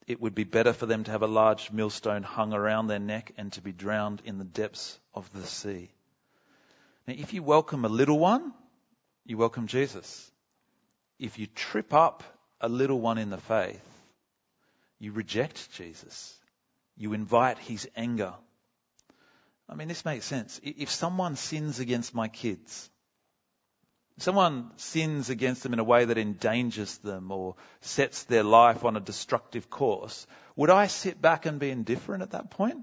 it 0.09 0.21
would 0.21 0.35
be 0.35 0.45
better 0.45 0.73
for 0.73 0.87
them 0.87 1.05
to 1.05 1.13
have 1.13 1.23
a 1.23 1.29
large 1.29 1.71
millstone 1.71 2.25
hung 2.25 2.53
around 2.53 2.89
their 2.89 2.99
neck 2.99 3.33
and 3.37 3.53
to 3.53 3.61
be 3.61 3.73
drowned 3.73 4.21
in 4.25 4.39
the 4.39 4.45
depths 4.45 4.99
of 5.15 5.33
the 5.33 5.47
sea. 5.47 5.91
Now, 7.07 7.15
if 7.17 7.35
you 7.35 7.45
welcome 7.45 7.85
a 7.85 7.89
little 7.89 8.19
one, 8.19 8.53
you 9.25 9.37
welcome 9.37 9.69
Jesus. 9.69 10.33
If 11.19 11.39
you 11.39 11.47
trip 11.47 11.95
up 11.95 12.23
a 12.61 12.69
little 12.69 13.01
one 13.01 13.19
in 13.19 13.31
the 13.31 13.39
faith, 13.39 13.83
you 14.99 15.13
reject 15.13 15.73
Jesus. 15.73 16.35
You 16.97 17.13
invite 17.13 17.59
his 17.59 17.89
anger. 17.97 18.35
I 19.69 19.75
mean, 19.75 19.89
this 19.89 20.05
makes 20.05 20.25
sense. 20.25 20.61
If 20.63 20.91
someone 20.91 21.37
sins 21.37 21.81
against 21.81 22.15
my 22.15 22.29
kids, 22.29 22.91
someone 24.19 24.71
sins 24.77 25.29
against 25.29 25.63
them 25.63 25.73
in 25.73 25.79
a 25.79 25.85
way 25.85 26.05
that 26.05 26.19
endangers 26.19 26.99
them 26.99 27.31
or 27.31 27.57
sets 27.81 28.25
their 28.25 28.45
life 28.45 28.85
on 28.85 28.97
a 28.97 29.01
destructive 29.01 29.69
course, 29.69 30.27
would 30.55 30.71
I 30.71 30.87
sit 30.87 31.21
back 31.21 31.47
and 31.47 31.59
be 31.59 31.71
indifferent 31.71 32.23
at 32.23 32.31
that 32.31 32.51
point? 32.51 32.79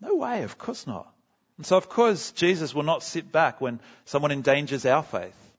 No 0.00 0.16
way, 0.16 0.42
of 0.42 0.58
course 0.58 0.86
not. 0.86 1.12
And 1.56 1.66
so, 1.66 1.76
of 1.76 1.88
course, 1.88 2.32
Jesus 2.32 2.74
will 2.74 2.82
not 2.82 3.02
sit 3.02 3.30
back 3.30 3.60
when 3.60 3.80
someone 4.06 4.32
endangers 4.32 4.86
our 4.86 5.02
faith 5.02 5.49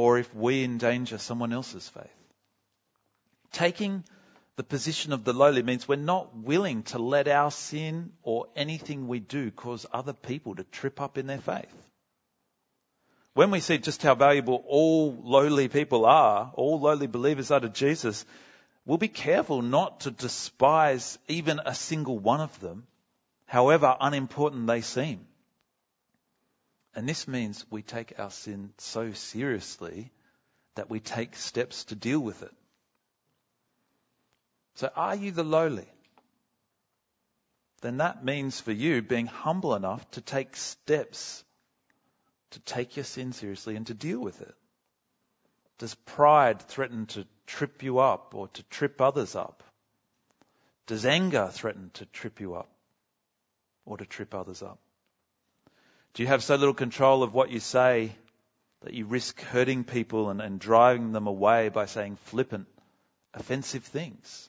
or 0.00 0.18
if 0.18 0.34
we 0.34 0.62
endanger 0.64 1.18
someone 1.18 1.52
else's 1.52 1.88
faith. 1.88 2.20
Taking 3.52 4.04
the 4.56 4.64
position 4.74 5.12
of 5.12 5.24
the 5.24 5.32
lowly 5.32 5.62
means 5.62 5.88
we're 5.88 5.96
not 6.14 6.36
willing 6.36 6.82
to 6.84 6.98
let 6.98 7.28
our 7.28 7.50
sin 7.50 8.12
or 8.22 8.46
anything 8.54 9.08
we 9.08 9.20
do 9.20 9.50
cause 9.50 9.86
other 9.92 10.12
people 10.12 10.54
to 10.56 10.64
trip 10.64 11.00
up 11.00 11.18
in 11.18 11.26
their 11.26 11.44
faith 11.52 11.86
when 13.36 13.50
we 13.50 13.60
see 13.60 13.76
just 13.76 14.02
how 14.02 14.14
valuable 14.14 14.64
all 14.66 15.14
lowly 15.22 15.68
people 15.68 16.06
are, 16.06 16.50
all 16.54 16.80
lowly 16.80 17.06
believers 17.06 17.50
are 17.50 17.60
to 17.60 17.68
Jesus, 17.68 18.24
we'll 18.86 18.96
be 18.96 19.08
careful 19.08 19.60
not 19.60 20.00
to 20.00 20.10
despise 20.10 21.18
even 21.28 21.60
a 21.62 21.74
single 21.74 22.18
one 22.18 22.40
of 22.40 22.58
them, 22.60 22.86
however 23.44 23.94
unimportant 24.00 24.66
they 24.66 24.80
seem. 24.80 25.26
And 26.96 27.08
this 27.08 27.28
means 27.28 27.64
we 27.70 27.82
take 27.82 28.18
our 28.18 28.30
sin 28.30 28.72
so 28.78 29.12
seriously 29.12 30.10
that 30.74 30.90
we 30.90 30.98
take 30.98 31.36
steps 31.36 31.84
to 31.84 31.94
deal 31.94 32.18
with 32.18 32.42
it. 32.42 32.52
So 34.74 34.90
are 34.96 35.14
you 35.14 35.30
the 35.30 35.44
lowly? 35.44 35.88
Then 37.82 37.98
that 37.98 38.24
means 38.24 38.60
for 38.60 38.72
you 38.72 39.02
being 39.02 39.26
humble 39.26 39.74
enough 39.74 40.10
to 40.12 40.20
take 40.20 40.56
steps 40.56 41.44
to 42.56 42.60
take 42.60 42.96
your 42.96 43.04
sin 43.04 43.32
seriously 43.32 43.76
and 43.76 43.86
to 43.86 43.94
deal 43.94 44.18
with 44.18 44.40
it? 44.40 44.54
Does 45.78 45.94
pride 45.94 46.62
threaten 46.62 47.04
to 47.06 47.26
trip 47.46 47.82
you 47.82 47.98
up 47.98 48.34
or 48.34 48.48
to 48.48 48.62
trip 48.64 49.00
others 49.00 49.36
up? 49.36 49.62
Does 50.86 51.04
anger 51.04 51.48
threaten 51.52 51.90
to 51.94 52.06
trip 52.06 52.40
you 52.40 52.54
up 52.54 52.70
or 53.84 53.98
to 53.98 54.06
trip 54.06 54.34
others 54.34 54.62
up? 54.62 54.78
Do 56.16 56.22
you 56.22 56.28
have 56.28 56.42
so 56.42 56.56
little 56.56 56.72
control 56.72 57.22
of 57.22 57.34
what 57.34 57.50
you 57.50 57.60
say 57.60 58.10
that 58.80 58.94
you 58.94 59.04
risk 59.04 59.38
hurting 59.38 59.84
people 59.84 60.30
and, 60.30 60.40
and 60.40 60.58
driving 60.58 61.12
them 61.12 61.26
away 61.26 61.68
by 61.68 61.84
saying 61.84 62.16
flippant, 62.16 62.68
offensive 63.34 63.84
things? 63.84 64.48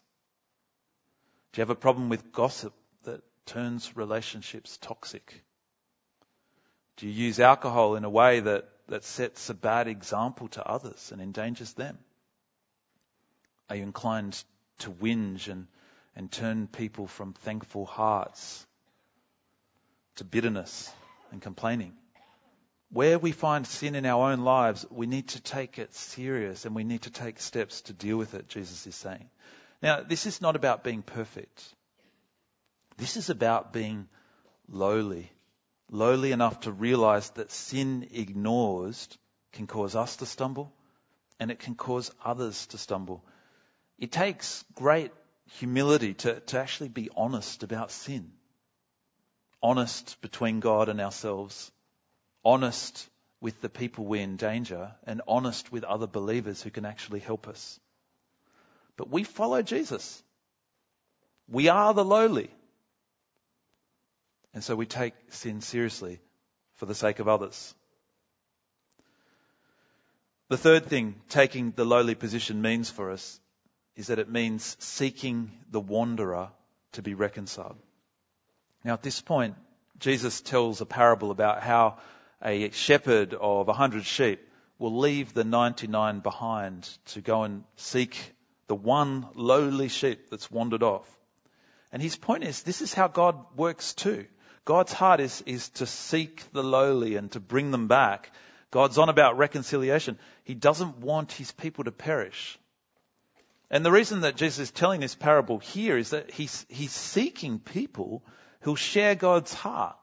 Do 1.51 1.59
you 1.59 1.63
have 1.63 1.69
a 1.69 1.75
problem 1.75 2.07
with 2.07 2.31
gossip 2.31 2.73
that 3.03 3.21
turns 3.45 3.97
relationships 3.97 4.77
toxic? 4.77 5.43
Do 6.95 7.05
you 7.05 7.11
use 7.11 7.37
alcohol 7.37 7.97
in 7.97 8.05
a 8.05 8.09
way 8.09 8.39
that, 8.39 8.69
that 8.87 9.03
sets 9.03 9.49
a 9.49 9.53
bad 9.53 9.89
example 9.89 10.47
to 10.49 10.65
others 10.65 11.11
and 11.11 11.21
endangers 11.21 11.73
them? 11.73 11.97
Are 13.69 13.75
you 13.75 13.83
inclined 13.83 14.41
to 14.79 14.89
whinge 14.89 15.49
and, 15.49 15.67
and 16.15 16.31
turn 16.31 16.67
people 16.67 17.07
from 17.07 17.33
thankful 17.33 17.85
hearts 17.85 18.65
to 20.15 20.23
bitterness 20.23 20.89
and 21.31 21.41
complaining? 21.41 21.93
Where 22.89 23.19
we 23.19 23.31
find 23.31 23.67
sin 23.67 23.95
in 23.95 24.05
our 24.05 24.31
own 24.31 24.41
lives, 24.41 24.85
we 24.89 25.07
need 25.07 25.29
to 25.29 25.41
take 25.41 25.77
it 25.77 25.93
serious 25.93 26.65
and 26.65 26.73
we 26.73 26.83
need 26.83 27.01
to 27.03 27.11
take 27.11 27.39
steps 27.39 27.81
to 27.81 27.93
deal 27.93 28.17
with 28.17 28.33
it, 28.33 28.47
Jesus 28.47 28.87
is 28.87 28.95
saying. 28.95 29.29
Now, 29.81 30.01
this 30.01 30.25
is 30.25 30.41
not 30.41 30.55
about 30.55 30.83
being 30.83 31.01
perfect. 31.01 31.63
This 32.97 33.17
is 33.17 33.29
about 33.29 33.73
being 33.73 34.07
lowly 34.69 35.31
lowly 35.89 36.31
enough 36.31 36.61
to 36.61 36.71
realize 36.71 37.29
that 37.31 37.51
sin 37.51 38.07
ignored 38.11 38.95
can 39.53 39.67
cause 39.67 39.95
us 39.95 40.17
to 40.17 40.25
stumble 40.25 40.73
and 41.39 41.51
it 41.51 41.59
can 41.59 41.75
cause 41.75 42.11
others 42.23 42.67
to 42.67 42.77
stumble. 42.77 43.23
It 43.97 44.11
takes 44.11 44.63
great 44.73 45.11
humility 45.59 46.13
to, 46.15 46.39
to 46.39 46.59
actually 46.59 46.89
be 46.89 47.09
honest 47.15 47.63
about 47.63 47.91
sin. 47.91 48.31
Honest 49.61 50.19
between 50.21 50.59
God 50.59 50.89
and 50.89 51.01
ourselves. 51.01 51.71
Honest 52.43 53.09
with 53.39 53.61
the 53.61 53.69
people 53.69 54.05
we 54.05 54.19
endanger 54.19 54.95
and 55.05 55.21
honest 55.27 55.71
with 55.71 55.83
other 55.83 56.07
believers 56.07 56.61
who 56.61 56.69
can 56.69 56.85
actually 56.85 57.19
help 57.19 57.47
us. 57.47 57.79
But 58.95 59.09
we 59.09 59.23
follow 59.23 59.61
Jesus. 59.61 60.23
We 61.47 61.69
are 61.69 61.93
the 61.93 62.05
lowly. 62.05 62.49
And 64.53 64.63
so 64.63 64.75
we 64.75 64.85
take 64.85 65.13
sin 65.29 65.61
seriously 65.61 66.19
for 66.75 66.85
the 66.87 66.95
sake 66.95 67.19
of 67.19 67.27
others. 67.27 67.75
The 70.49 70.57
third 70.57 70.85
thing 70.85 71.15
taking 71.29 71.71
the 71.71 71.85
lowly 71.85 72.15
position 72.15 72.61
means 72.61 72.89
for 72.89 73.11
us 73.11 73.39
is 73.95 74.07
that 74.07 74.19
it 74.19 74.29
means 74.29 74.77
seeking 74.79 75.51
the 75.69 75.79
wanderer 75.79 76.49
to 76.93 77.01
be 77.01 77.13
reconciled. 77.13 77.77
Now, 78.87 78.93
at 78.93 79.03
this 79.03 79.19
point, 79.19 79.55
Jesus 79.99 80.39
tells 80.39 80.79
a 80.79 80.85
parable 80.85 81.29
about 81.29 81.61
how 81.61 81.97
a 82.41 82.69
shepherd 82.69 83.33
of 83.33 83.67
a 83.67 83.73
hundred 83.73 84.05
sheep 84.05 84.39
will 84.79 84.99
leave 84.99 85.33
the 85.33 85.43
99 85.43 86.21
behind 86.21 86.89
to 87.07 87.19
go 87.19 87.43
and 87.43 87.65
seek 87.75 88.33
the 88.67 88.75
one 88.75 89.27
lowly 89.35 89.89
sheep 89.89 90.29
that's 90.29 90.49
wandered 90.49 90.83
off. 90.83 91.05
And 91.91 92.01
his 92.01 92.15
point 92.15 92.45
is, 92.45 92.63
this 92.63 92.81
is 92.81 92.93
how 92.93 93.09
God 93.09 93.57
works 93.57 93.93
too. 93.93 94.25
God's 94.63 94.93
heart 94.93 95.19
is, 95.19 95.43
is 95.45 95.67
to 95.81 95.85
seek 95.85 96.49
the 96.53 96.63
lowly 96.63 97.17
and 97.17 97.29
to 97.33 97.41
bring 97.41 97.71
them 97.71 97.89
back. 97.89 98.31
God's 98.71 98.97
on 98.97 99.09
about 99.09 99.37
reconciliation. 99.37 100.17
He 100.45 100.55
doesn't 100.55 100.99
want 100.99 101.33
his 101.33 101.51
people 101.51 101.83
to 101.83 101.91
perish. 101.91 102.57
And 103.69 103.83
the 103.83 103.91
reason 103.91 104.21
that 104.21 104.37
Jesus 104.37 104.59
is 104.59 104.71
telling 104.71 105.01
this 105.01 105.13
parable 105.13 105.59
here 105.59 105.97
is 105.97 106.11
that 106.11 106.31
he's, 106.31 106.65
he's 106.69 106.93
seeking 106.93 107.59
people 107.59 108.23
who'll 108.67 108.75
share 108.75 109.15
God's 109.15 109.53
heart. 109.53 109.95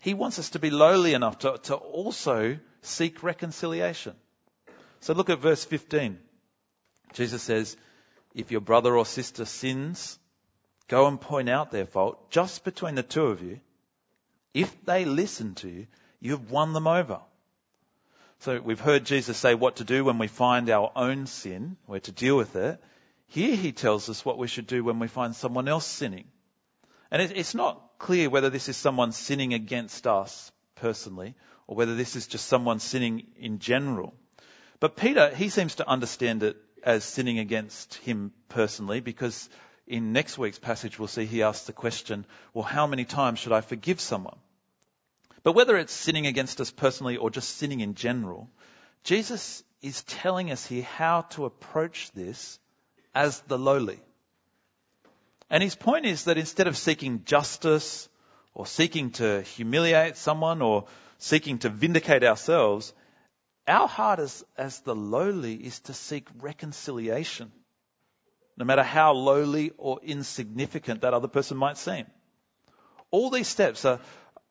He 0.00 0.14
wants 0.14 0.38
us 0.38 0.48
to 0.50 0.58
be 0.58 0.70
lowly 0.70 1.12
enough 1.12 1.40
to, 1.40 1.58
to 1.64 1.74
also 1.74 2.58
seek 2.80 3.22
reconciliation. 3.22 4.14
So 5.00 5.12
look 5.12 5.28
at 5.28 5.40
verse 5.40 5.62
15. 5.62 6.18
Jesus 7.12 7.42
says, 7.42 7.76
if 8.34 8.50
your 8.50 8.62
brother 8.62 8.96
or 8.96 9.04
sister 9.04 9.44
sins, 9.44 10.18
go 10.88 11.06
and 11.06 11.20
point 11.20 11.50
out 11.50 11.70
their 11.70 11.84
fault 11.84 12.30
just 12.30 12.64
between 12.64 12.94
the 12.94 13.02
two 13.02 13.26
of 13.26 13.42
you. 13.42 13.60
If 14.54 14.82
they 14.86 15.04
listen 15.04 15.54
to 15.56 15.68
you, 15.68 15.86
you 16.20 16.30
have 16.30 16.50
won 16.50 16.72
them 16.72 16.86
over. 16.86 17.20
So 18.38 18.58
we've 18.58 18.80
heard 18.80 19.04
Jesus 19.04 19.36
say 19.36 19.54
what 19.54 19.76
to 19.76 19.84
do 19.84 20.02
when 20.02 20.16
we 20.16 20.28
find 20.28 20.70
our 20.70 20.90
own 20.96 21.26
sin, 21.26 21.76
where 21.84 22.00
to 22.00 22.10
deal 22.10 22.38
with 22.38 22.56
it. 22.56 22.82
Here 23.26 23.54
he 23.54 23.72
tells 23.72 24.08
us 24.08 24.24
what 24.24 24.38
we 24.38 24.48
should 24.48 24.66
do 24.66 24.82
when 24.82 24.98
we 24.98 25.08
find 25.08 25.36
someone 25.36 25.68
else 25.68 25.84
sinning. 25.84 26.24
And 27.14 27.22
it's 27.22 27.54
not 27.54 27.80
clear 27.98 28.28
whether 28.28 28.50
this 28.50 28.68
is 28.68 28.76
someone 28.76 29.12
sinning 29.12 29.54
against 29.54 30.04
us 30.04 30.50
personally 30.74 31.36
or 31.68 31.76
whether 31.76 31.94
this 31.94 32.16
is 32.16 32.26
just 32.26 32.48
someone 32.48 32.80
sinning 32.80 33.28
in 33.38 33.60
general. 33.60 34.16
But 34.80 34.96
Peter, 34.96 35.32
he 35.32 35.48
seems 35.48 35.76
to 35.76 35.88
understand 35.88 36.42
it 36.42 36.56
as 36.82 37.04
sinning 37.04 37.38
against 37.38 37.94
him 37.94 38.32
personally 38.48 38.98
because 38.98 39.48
in 39.86 40.12
next 40.12 40.38
week's 40.38 40.58
passage 40.58 40.98
we'll 40.98 41.06
see 41.06 41.24
he 41.24 41.44
asks 41.44 41.66
the 41.66 41.72
question, 41.72 42.26
well, 42.52 42.64
how 42.64 42.88
many 42.88 43.04
times 43.04 43.38
should 43.38 43.52
I 43.52 43.60
forgive 43.60 44.00
someone? 44.00 44.38
But 45.44 45.52
whether 45.52 45.76
it's 45.76 45.92
sinning 45.92 46.26
against 46.26 46.60
us 46.60 46.72
personally 46.72 47.16
or 47.16 47.30
just 47.30 47.58
sinning 47.58 47.78
in 47.78 47.94
general, 47.94 48.50
Jesus 49.04 49.62
is 49.82 50.02
telling 50.02 50.50
us 50.50 50.66
here 50.66 50.82
how 50.82 51.20
to 51.36 51.44
approach 51.44 52.10
this 52.10 52.58
as 53.14 53.38
the 53.42 53.56
lowly. 53.56 54.00
And 55.50 55.62
his 55.62 55.74
point 55.74 56.06
is 56.06 56.24
that 56.24 56.38
instead 56.38 56.66
of 56.66 56.76
seeking 56.76 57.24
justice 57.24 58.08
or 58.54 58.66
seeking 58.66 59.10
to 59.12 59.42
humiliate 59.42 60.16
someone 60.16 60.62
or 60.62 60.86
seeking 61.18 61.58
to 61.60 61.68
vindicate 61.68 62.24
ourselves, 62.24 62.92
our 63.66 63.88
heart 63.88 64.18
as, 64.18 64.44
as 64.56 64.80
the 64.80 64.94
lowly 64.94 65.54
is 65.54 65.80
to 65.80 65.94
seek 65.94 66.28
reconciliation, 66.40 67.52
no 68.56 68.64
matter 68.64 68.82
how 68.82 69.12
lowly 69.12 69.72
or 69.76 70.00
insignificant 70.02 71.02
that 71.02 71.14
other 71.14 71.28
person 71.28 71.56
might 71.56 71.78
seem. 71.78 72.06
All 73.10 73.30
these 73.30 73.48
steps 73.48 73.84
are, 73.84 74.00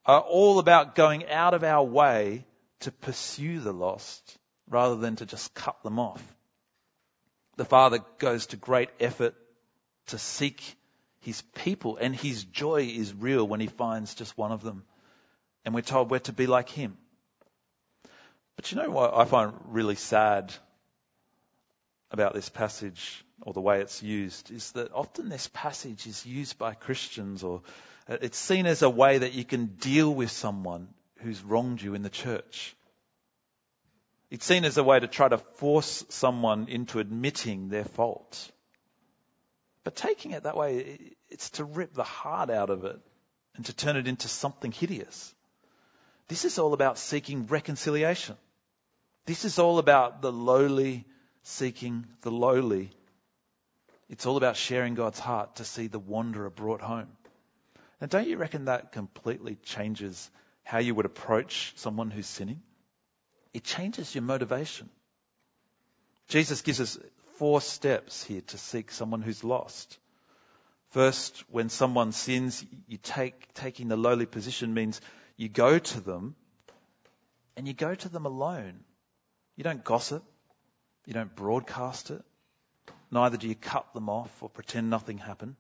are 0.06 0.22
all 0.22 0.60
about 0.60 0.96
going 0.96 1.28
out 1.28 1.54
of 1.54 1.64
our 1.64 1.84
way 1.84 2.46
to 2.82 2.92
pursue 2.92 3.60
the 3.60 3.74
lost 3.74 4.38
rather 4.70 4.96
than 4.96 5.16
to 5.18 5.26
just 5.26 5.54
cut 5.54 5.82
them 5.84 6.00
off. 6.00 6.24
The 7.58 7.66
Father 7.66 8.00
goes 8.18 8.48
to 8.48 8.58
great 8.58 8.90
effort 9.00 9.36
to 10.08 10.18
seek 10.18 10.76
his 11.24 11.42
people, 11.56 11.98
and 11.98 12.14
his 12.14 12.44
joy 12.44 12.82
is 12.84 13.14
real 13.14 13.48
when 13.48 13.60
he 13.60 13.68
finds 13.68 14.14
just 14.14 14.38
one 14.38 14.52
of 14.52 14.62
them. 14.62 14.84
And 15.64 15.74
we're 15.74 15.82
told 15.82 16.12
we're 16.12 16.20
to 16.20 16.34
be 16.34 16.48
like 16.48 16.70
him. 16.70 16.98
But 18.58 18.72
you 18.72 18.78
know 18.78 18.90
what 18.90 19.16
I 19.16 19.24
find 19.26 19.54
really 19.70 19.96
sad 19.96 20.54
about 22.12 22.34
this 22.34 22.50
passage 22.50 23.24
or 23.42 23.54
the 23.54 23.62
way 23.62 23.80
it's 23.80 24.04
used 24.04 24.52
is 24.52 24.74
that 24.74 24.94
often 24.94 25.30
this 25.30 25.50
passage 25.54 26.06
is 26.06 26.26
used 26.26 26.58
by 26.58 26.74
Christians 26.74 27.44
or 27.44 27.62
it's 28.08 28.38
seen 28.38 28.66
as 28.66 28.82
a 28.82 28.90
way 28.90 29.18
that 29.18 29.34
you 29.34 29.46
can 29.46 29.66
deal 29.66 30.14
with 30.14 30.30
someone 30.30 30.90
who's 31.20 31.42
wronged 31.42 31.82
you 31.82 31.96
in 31.96 32.04
the 32.04 32.10
church. 32.10 32.76
It's 34.30 34.46
seen 34.46 34.66
as 34.66 34.78
a 34.78 34.84
way 34.84 35.00
to 35.00 35.08
try 35.08 35.30
to 35.30 35.38
force 35.38 36.06
someone 36.10 36.68
into 36.68 37.00
admitting 37.00 37.70
their 37.70 37.86
fault. 37.86 38.52
But 39.84 39.96
taking 39.96 40.32
it 40.32 40.44
that 40.44 40.56
way, 40.56 41.00
it's 41.30 41.52
to 41.52 41.64
rip 41.66 41.94
the 41.94 42.04
heart 42.04 42.50
out 42.50 42.70
of 42.70 42.86
it 42.86 43.00
and 43.56 43.66
to 43.66 43.74
turn 43.74 43.98
it 43.98 44.08
into 44.08 44.28
something 44.28 44.72
hideous. 44.72 45.34
This 46.28 46.46
is 46.46 46.58
all 46.58 46.74
about 46.74 46.98
seeking 46.98 47.48
reconciliation. 47.48 48.38
This 49.26 49.46
is 49.46 49.60
all 49.60 49.80
about 49.80 50.22
the 50.22 50.32
lowly 50.32 51.06
seeking 51.44 52.08
the 52.22 52.32
lowly. 52.32 52.92
It's 54.10 54.26
all 54.26 54.38
about 54.38 54.56
sharing 54.56 54.96
God's 54.96 55.20
heart 55.20 55.58
to 55.58 55.66
see 55.66 55.88
the 55.88 56.00
wanderer 56.00 56.50
brought 56.50 56.82
home. 56.82 57.10
And 58.00 58.10
don't 58.10 58.28
you 58.28 58.38
reckon 58.38 58.66
that 58.66 58.92
completely 58.92 59.56
changes 59.64 60.30
how 60.64 60.80
you 60.80 60.96
would 60.96 61.06
approach 61.06 61.74
someone 61.76 62.12
who's 62.12 62.28
sinning? 62.28 62.62
It 63.54 63.64
changes 63.64 64.14
your 64.16 64.24
motivation. 64.24 64.90
Jesus 66.28 66.62
gives 66.62 66.82
us 66.82 66.98
four 67.38 67.62
steps 67.62 68.24
here 68.24 68.42
to 68.42 68.58
seek 68.58 68.92
someone 68.92 69.22
who's 69.22 69.44
lost. 69.44 69.98
First, 70.92 71.44
when 71.50 71.70
someone 71.70 72.12
sins, 72.12 72.64
you 72.88 72.98
take, 72.98 73.54
taking 73.54 73.88
the 73.88 73.98
lowly 73.98 74.26
position 74.26 74.74
means 74.74 75.02
you 75.38 75.50
go 75.50 75.80
to 75.80 76.02
them 76.02 76.36
and 77.58 77.68
you 77.68 77.74
go 77.74 77.96
to 77.96 78.10
them 78.10 78.26
alone. 78.26 78.80
You 79.56 79.64
don't 79.64 79.84
gossip. 79.84 80.24
You 81.06 81.14
don't 81.14 81.36
broadcast 81.36 82.12
it. 82.12 82.22
Neither 83.12 83.38
do 83.38 83.48
you 83.48 83.56
cut 83.56 83.94
them 83.94 84.10
off 84.10 84.32
or 84.42 84.50
pretend 84.50 84.90
nothing 84.90 85.18
happened. 85.18 85.56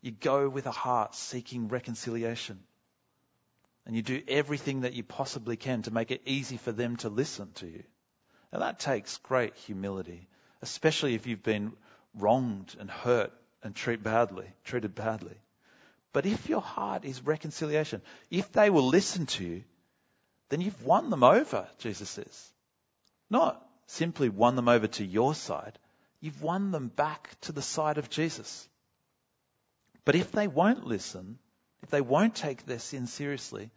You 0.00 0.10
go 0.10 0.48
with 0.48 0.66
a 0.66 0.70
heart 0.70 1.14
seeking 1.14 1.68
reconciliation. 1.68 2.60
And 3.86 3.96
you 3.96 4.02
do 4.02 4.22
everything 4.28 4.82
that 4.82 4.92
you 4.92 5.02
possibly 5.02 5.56
can 5.56 5.82
to 5.82 5.90
make 5.90 6.10
it 6.10 6.22
easy 6.26 6.58
for 6.58 6.72
them 6.72 6.96
to 6.96 7.08
listen 7.08 7.52
to 7.56 7.66
you. 7.66 7.84
And 8.52 8.62
that 8.62 8.78
takes 8.78 9.16
great 9.18 9.56
humility, 9.56 10.28
especially 10.62 11.14
if 11.14 11.26
you've 11.26 11.42
been 11.42 11.72
wronged 12.14 12.74
and 12.78 12.90
hurt 12.90 13.32
and 13.62 13.74
treated 13.74 14.02
badly, 14.02 14.46
treated 14.64 14.94
badly. 14.94 15.36
But 16.12 16.26
if 16.26 16.48
your 16.48 16.60
heart 16.60 17.04
is 17.04 17.24
reconciliation, 17.24 18.02
if 18.30 18.52
they 18.52 18.70
will 18.70 18.86
listen 18.86 19.26
to 19.26 19.44
you, 19.44 19.64
then 20.48 20.60
you've 20.60 20.84
won 20.84 21.10
them 21.10 21.22
over, 21.22 21.68
Jesus 21.78 22.08
says. 22.08 22.52
Not 23.30 23.64
simply 23.86 24.28
won 24.28 24.56
them 24.56 24.68
over 24.68 24.86
to 24.86 25.04
your 25.04 25.34
side, 25.34 25.78
you've 26.20 26.42
won 26.42 26.70
them 26.70 26.88
back 26.88 27.36
to 27.42 27.52
the 27.52 27.62
side 27.62 27.98
of 27.98 28.10
Jesus. 28.10 28.68
But 30.04 30.14
if 30.14 30.32
they 30.32 30.48
won't 30.48 30.86
listen, 30.86 31.38
if 31.82 31.90
they 31.90 32.00
won't 32.00 32.34
take 32.34 32.64
their 32.64 32.78
sin 32.78 33.06
seriously, 33.06 33.70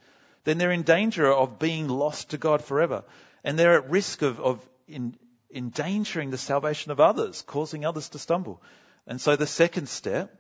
then 0.44 0.58
they're 0.58 0.72
in 0.72 0.84
danger 0.84 1.32
of 1.32 1.60
being 1.60 1.88
lost 1.88 2.32
to 2.32 2.38
God 2.38 2.64
forever. 2.64 3.04
And 3.44 3.58
they're 3.58 3.78
at 3.78 3.90
risk 3.90 4.22
of, 4.22 4.40
of 4.40 4.70
in, 4.88 5.18
endangering 5.54 6.30
the 6.30 6.38
salvation 6.38 6.92
of 6.92 7.00
others, 7.00 7.42
causing 7.42 7.86
others 7.86 8.10
to 8.10 8.20
stumble. 8.20 8.62
And 9.08 9.20
so 9.20 9.36
the 9.36 9.48
second 9.48 9.90
step 9.90 10.36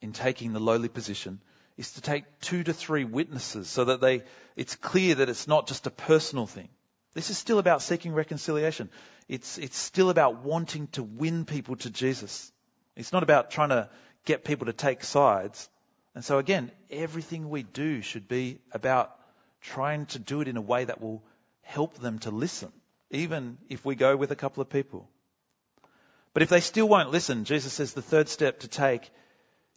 in 0.00 0.12
taking 0.12 0.52
the 0.52 0.60
lowly 0.60 0.88
position 0.88 1.40
is 1.76 1.92
to 1.92 2.00
take 2.00 2.24
two 2.40 2.62
to 2.62 2.72
three 2.72 3.04
witnesses 3.04 3.68
so 3.68 3.84
that 3.86 4.00
they, 4.00 4.22
it's 4.56 4.76
clear 4.76 5.16
that 5.16 5.28
it's 5.28 5.48
not 5.48 5.66
just 5.66 5.86
a 5.86 5.90
personal 5.90 6.46
thing. 6.46 6.68
This 7.14 7.30
is 7.30 7.38
still 7.38 7.58
about 7.58 7.82
seeking 7.82 8.12
reconciliation. 8.12 8.88
It's, 9.28 9.58
it's 9.58 9.76
still 9.76 10.10
about 10.10 10.44
wanting 10.44 10.86
to 10.88 11.02
win 11.02 11.44
people 11.44 11.76
to 11.76 11.90
Jesus. 11.90 12.52
It's 12.96 13.12
not 13.12 13.22
about 13.22 13.50
trying 13.50 13.70
to 13.70 13.88
get 14.24 14.44
people 14.44 14.66
to 14.66 14.72
take 14.72 15.02
sides. 15.02 15.68
And 16.14 16.24
so 16.24 16.38
again, 16.38 16.70
everything 16.90 17.48
we 17.48 17.62
do 17.62 18.02
should 18.02 18.28
be 18.28 18.60
about 18.72 19.16
trying 19.60 20.06
to 20.06 20.18
do 20.18 20.40
it 20.40 20.48
in 20.48 20.56
a 20.56 20.62
way 20.62 20.84
that 20.84 21.00
will 21.00 21.22
help 21.62 21.98
them 21.98 22.18
to 22.20 22.30
listen, 22.30 22.72
even 23.10 23.58
if 23.68 23.84
we 23.84 23.94
go 23.94 24.16
with 24.16 24.30
a 24.30 24.36
couple 24.36 24.60
of 24.60 24.70
people. 24.70 25.08
But 26.32 26.42
if 26.42 26.48
they 26.48 26.60
still 26.60 26.88
won't 26.88 27.10
listen, 27.10 27.44
Jesus 27.44 27.72
says 27.72 27.92
the 27.92 28.02
third 28.02 28.28
step 28.28 28.60
to 28.60 28.68
take 28.68 29.10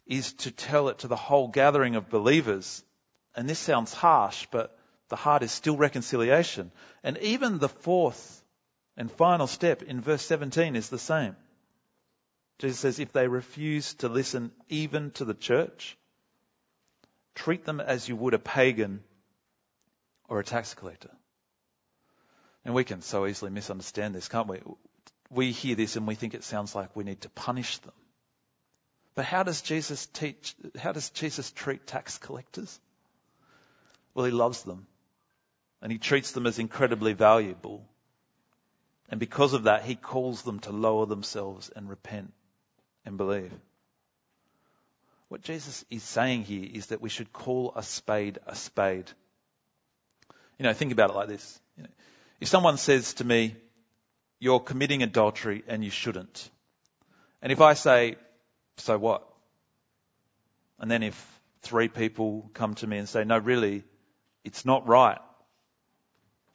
is 0.06 0.32
to 0.34 0.50
tell 0.50 0.88
it 0.88 1.00
to 1.00 1.08
the 1.08 1.16
whole 1.16 1.48
gathering 1.48 1.96
of 1.96 2.10
believers. 2.10 2.84
And 3.34 3.48
this 3.48 3.58
sounds 3.58 3.92
harsh, 3.92 4.46
but 4.50 4.78
the 5.08 5.16
heart 5.16 5.42
is 5.42 5.50
still 5.50 5.76
reconciliation. 5.76 6.70
And 7.02 7.18
even 7.18 7.58
the 7.58 7.68
fourth 7.68 8.42
and 8.96 9.10
final 9.10 9.46
step 9.46 9.82
in 9.82 10.00
verse 10.00 10.22
17 10.22 10.76
is 10.76 10.88
the 10.88 10.98
same. 10.98 11.34
Jesus 12.58 12.78
says, 12.78 12.98
if 13.00 13.12
they 13.12 13.26
refuse 13.26 13.94
to 13.94 14.08
listen 14.08 14.52
even 14.68 15.10
to 15.12 15.24
the 15.24 15.34
church, 15.34 15.98
treat 17.34 17.64
them 17.64 17.80
as 17.80 18.08
you 18.08 18.14
would 18.14 18.34
a 18.34 18.38
pagan 18.38 19.02
or 20.28 20.38
a 20.38 20.44
tax 20.44 20.74
collector. 20.74 21.10
And 22.64 22.74
we 22.74 22.84
can 22.84 23.02
so 23.02 23.26
easily 23.26 23.50
misunderstand 23.50 24.14
this, 24.14 24.28
can't 24.28 24.48
we? 24.48 24.60
We 25.30 25.52
hear 25.52 25.76
this 25.76 25.96
and 25.96 26.06
we 26.06 26.14
think 26.14 26.34
it 26.34 26.44
sounds 26.44 26.74
like 26.74 26.96
we 26.96 27.04
need 27.04 27.20
to 27.22 27.28
punish 27.28 27.78
them. 27.78 27.92
But 29.14 29.24
how 29.24 29.42
does 29.42 29.62
Jesus 29.62 30.06
teach, 30.06 30.54
how 30.78 30.92
does 30.92 31.10
Jesus 31.10 31.50
treat 31.52 31.86
tax 31.86 32.18
collectors? 32.18 32.80
Well, 34.14 34.26
he 34.26 34.32
loves 34.32 34.62
them 34.62 34.86
and 35.82 35.92
he 35.92 35.98
treats 35.98 36.32
them 36.32 36.46
as 36.46 36.58
incredibly 36.58 37.12
valuable. 37.12 37.84
And 39.10 39.20
because 39.20 39.52
of 39.52 39.64
that, 39.64 39.84
he 39.84 39.94
calls 39.94 40.42
them 40.42 40.60
to 40.60 40.72
lower 40.72 41.06
themselves 41.06 41.70
and 41.74 41.88
repent 41.88 42.32
and 43.04 43.16
believe. 43.16 43.52
What 45.28 45.42
Jesus 45.42 45.84
is 45.90 46.02
saying 46.02 46.44
here 46.44 46.68
is 46.72 46.86
that 46.86 47.00
we 47.00 47.08
should 47.08 47.32
call 47.32 47.72
a 47.76 47.82
spade 47.82 48.38
a 48.46 48.54
spade. 48.54 49.10
You 50.58 50.64
know, 50.64 50.72
think 50.72 50.92
about 50.92 51.10
it 51.10 51.16
like 51.16 51.28
this. 51.28 51.60
You 51.76 51.82
know, 51.84 51.88
if 52.40 52.48
someone 52.48 52.76
says 52.76 53.14
to 53.14 53.24
me, 53.24 53.56
you're 54.38 54.60
committing 54.60 55.02
adultery 55.02 55.62
and 55.66 55.84
you 55.84 55.90
shouldn't. 55.90 56.50
And 57.40 57.52
if 57.52 57.60
I 57.60 57.74
say, 57.74 58.16
so 58.76 58.98
what? 58.98 59.26
And 60.78 60.90
then 60.90 61.02
if 61.02 61.40
three 61.62 61.88
people 61.88 62.50
come 62.54 62.74
to 62.76 62.86
me 62.86 62.98
and 62.98 63.08
say, 63.08 63.24
no, 63.24 63.38
really, 63.38 63.84
it's 64.44 64.64
not 64.64 64.86
right. 64.86 65.18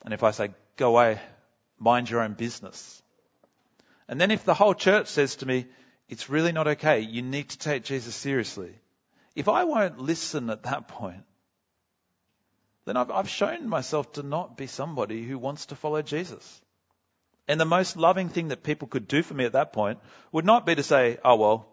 And 0.04 0.14
if 0.14 0.22
I 0.22 0.30
say, 0.30 0.50
go 0.76 0.90
away, 0.90 1.20
mind 1.78 2.08
your 2.08 2.20
own 2.20 2.34
business. 2.34 3.02
And 4.08 4.20
then 4.20 4.30
if 4.30 4.44
the 4.44 4.54
whole 4.54 4.74
church 4.74 5.08
says 5.08 5.36
to 5.36 5.46
me, 5.46 5.66
it's 6.08 6.28
really 6.28 6.52
not 6.52 6.66
okay, 6.66 7.00
you 7.00 7.22
need 7.22 7.48
to 7.50 7.58
take 7.58 7.84
Jesus 7.84 8.14
seriously. 8.14 8.72
If 9.36 9.48
I 9.48 9.64
won't 9.64 10.00
listen 10.00 10.50
at 10.50 10.64
that 10.64 10.88
point, 10.88 11.24
then 12.90 12.96
I've, 12.96 13.10
I've 13.12 13.28
shown 13.28 13.68
myself 13.68 14.14
to 14.14 14.24
not 14.24 14.56
be 14.56 14.66
somebody 14.66 15.22
who 15.22 15.38
wants 15.38 15.66
to 15.66 15.76
follow 15.76 16.02
Jesus. 16.02 16.60
And 17.46 17.60
the 17.60 17.64
most 17.64 17.96
loving 17.96 18.28
thing 18.28 18.48
that 18.48 18.64
people 18.64 18.88
could 18.88 19.06
do 19.06 19.22
for 19.22 19.32
me 19.32 19.44
at 19.44 19.52
that 19.52 19.72
point 19.72 20.00
would 20.32 20.44
not 20.44 20.66
be 20.66 20.74
to 20.74 20.82
say, 20.82 21.18
oh 21.24 21.36
well, 21.36 21.68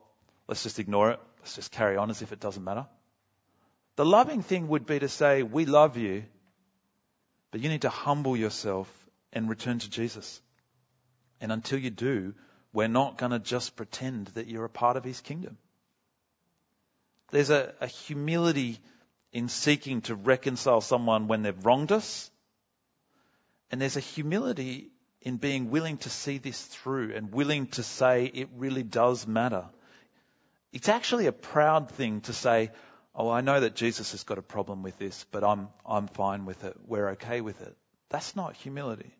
let's 0.47 0.61
just 0.61 0.77
ignore 0.77 1.09
it. 1.09 1.19
Let's 1.39 1.55
just 1.55 1.71
carry 1.71 1.97
on 1.97 2.11
as 2.11 2.21
if 2.21 2.33
it 2.33 2.39
doesn't 2.39 2.63
matter. 2.63 2.85
The 3.95 4.05
loving 4.05 4.43
thing 4.43 4.67
would 4.67 4.85
be 4.85 4.99
to 4.99 5.09
say, 5.09 5.41
we 5.41 5.65
love 5.65 5.97
you, 5.97 6.23
but 7.49 7.61
you 7.61 7.69
need 7.69 7.81
to 7.81 7.89
humble 7.89 8.37
yourself 8.37 8.87
and 9.33 9.49
return 9.49 9.79
to 9.79 9.89
Jesus. 9.89 10.39
And 11.41 11.51
until 11.51 11.79
you 11.79 11.89
do, 11.89 12.35
we're 12.73 12.87
not 12.87 13.17
going 13.17 13.31
to 13.31 13.39
just 13.39 13.75
pretend 13.75 14.27
that 14.35 14.45
you're 14.45 14.65
a 14.65 14.69
part 14.69 14.97
of 14.97 15.03
his 15.03 15.19
kingdom. 15.21 15.57
There's 17.31 17.49
a, 17.49 17.73
a 17.81 17.87
humility 17.87 18.77
in 19.31 19.49
seeking 19.49 20.01
to 20.01 20.15
reconcile 20.15 20.81
someone 20.81 21.27
when 21.27 21.41
they've 21.41 21.65
wronged 21.65 21.91
us. 21.91 22.31
And 23.71 23.81
there's 23.81 23.97
a 23.97 24.01
humility 24.01 24.89
in 25.21 25.37
being 25.37 25.71
willing 25.71 25.97
to 25.97 26.09
see 26.09 26.37
this 26.37 26.61
through 26.61 27.13
and 27.13 27.33
willing 27.33 27.67
to 27.67 27.83
say 27.83 28.25
it 28.25 28.49
really 28.55 28.83
does 28.83 29.27
matter. 29.27 29.65
It's 30.71 30.89
actually 30.89 31.27
a 31.27 31.31
proud 31.31 31.91
thing 31.91 32.21
to 32.21 32.33
say, 32.33 32.71
oh, 33.15 33.29
I 33.29 33.41
know 33.41 33.59
that 33.59 33.75
Jesus 33.75 34.11
has 34.11 34.23
got 34.23 34.37
a 34.37 34.43
problem 34.43 34.83
with 34.83 34.97
this, 34.99 35.25
but 35.31 35.43
I'm, 35.43 35.69
I'm 35.85 36.07
fine 36.07 36.45
with 36.45 36.63
it. 36.63 36.77
We're 36.85 37.09
okay 37.09 37.41
with 37.41 37.61
it. 37.61 37.75
That's 38.09 38.35
not 38.35 38.55
humility. 38.55 39.11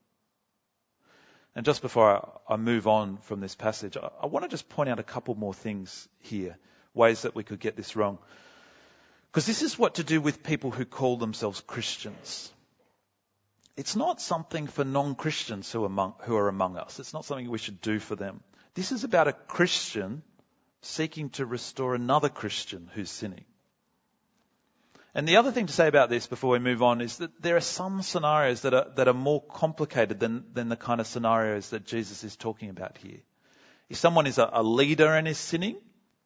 And 1.56 1.65
just 1.65 1.82
before 1.82 2.10
I, 2.48 2.54
I 2.54 2.58
move 2.58 2.88
on 2.88 3.17
from 3.17 3.39
this 3.39 3.56
passage, 3.56 3.98
I, 3.98 4.10
I 4.22 4.28
want 4.28 4.43
to 4.46 4.50
just 4.50 4.70
point 4.70 4.89
out 4.89 5.00
a 5.00 5.04
couple 5.04 5.34
more 5.36 5.54
things 5.54 6.08
here, 6.20 6.56
ways 6.93 7.24
that 7.24 7.34
we 7.34 7.43
could 7.43 7.60
get 7.60 7.76
this 7.76 7.96
wrong. 7.96 8.20
Because 9.38 9.45
this 9.45 9.62
is 9.62 9.78
what 9.78 9.93
to 9.95 10.04
do 10.04 10.19
with 10.19 10.41
people 10.41 10.71
who 10.71 10.84
call 10.84 11.15
themselves 11.15 11.62
Christians. 11.62 12.52
It's 13.76 13.95
not 13.95 14.19
something 14.19 14.65
for 14.65 14.84
non-Christians 14.84 15.71
who 15.71 15.84
are, 15.84 15.86
among, 15.86 16.15
who 16.21 16.36
are 16.36 16.47
among 16.47 16.76
us. 16.76 17.00
It's 17.00 17.13
not 17.13 17.23
something 17.23 17.47
we 17.47 17.60
should 17.60 17.80
do 17.80 18.00
for 18.00 18.15
them. 18.15 18.41
This 18.73 18.91
is 18.91 19.04
about 19.04 19.28
a 19.28 19.34
Christian 19.34 20.23
seeking 20.82 21.30
to 21.38 21.45
restore 21.45 21.93
another 21.93 22.30
Christian 22.30 22.89
who's 22.95 23.12
sinning. 23.12 23.45
And 25.13 25.28
the 25.28 25.38
other 25.38 25.52
thing 25.52 25.67
to 25.67 25.73
say 25.73 25.88
about 25.88 26.10
this 26.10 26.26
before 26.26 26.54
we 26.54 26.58
move 26.58 26.82
on 26.82 27.00
is 27.00 27.17
that 27.17 27.39
there 27.39 27.58
are 27.58 27.62
some 27.62 28.02
scenarios 28.02 28.62
that 28.62 28.73
are, 28.73 28.88
that 28.95 29.08
are 29.08 29.13
more 29.13 29.43
complicated 29.43 30.19
than, 30.19 30.45
than 30.54 30.67
the 30.67 30.76
kind 30.76 31.00
of 31.00 31.06
scenarios 31.06 31.69
that 31.69 31.86
Jesus 31.86 32.23
is 32.23 32.36
talking 32.36 32.71
about 32.71 32.97
here. 32.97 33.19
If 33.88 33.97
someone 33.97 34.26
is 34.26 34.39
a, 34.39 34.50
a 34.52 34.63
leader 34.63 35.13
and 35.13 35.28
is 35.28 35.38
sinning, 35.38 35.78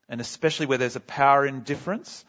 and 0.07 0.21
especially 0.21 0.67
where 0.67 0.77
there's 0.77 0.95
a 0.95 1.01
power 1.01 1.45
indifference, 1.45 2.23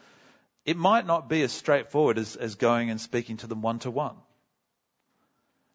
it 0.65 0.77
might 0.77 1.05
not 1.05 1.27
be 1.29 1.41
as 1.43 1.51
straightforward 1.51 2.17
as, 2.17 2.35
as 2.35 2.55
going 2.55 2.89
and 2.89 2.99
speaking 2.99 3.37
to 3.37 3.47
them 3.47 3.61
one 3.61 3.79
to 3.79 3.91
one. 3.91 4.15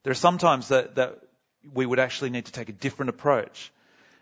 There 0.02 0.10
are 0.10 0.14
sometimes 0.14 0.68
that, 0.68 0.94
that 0.94 1.18
we 1.72 1.84
would 1.84 1.98
actually 1.98 2.30
need 2.30 2.46
to 2.46 2.52
take 2.52 2.68
a 2.68 2.72
different 2.72 3.10
approach. 3.10 3.72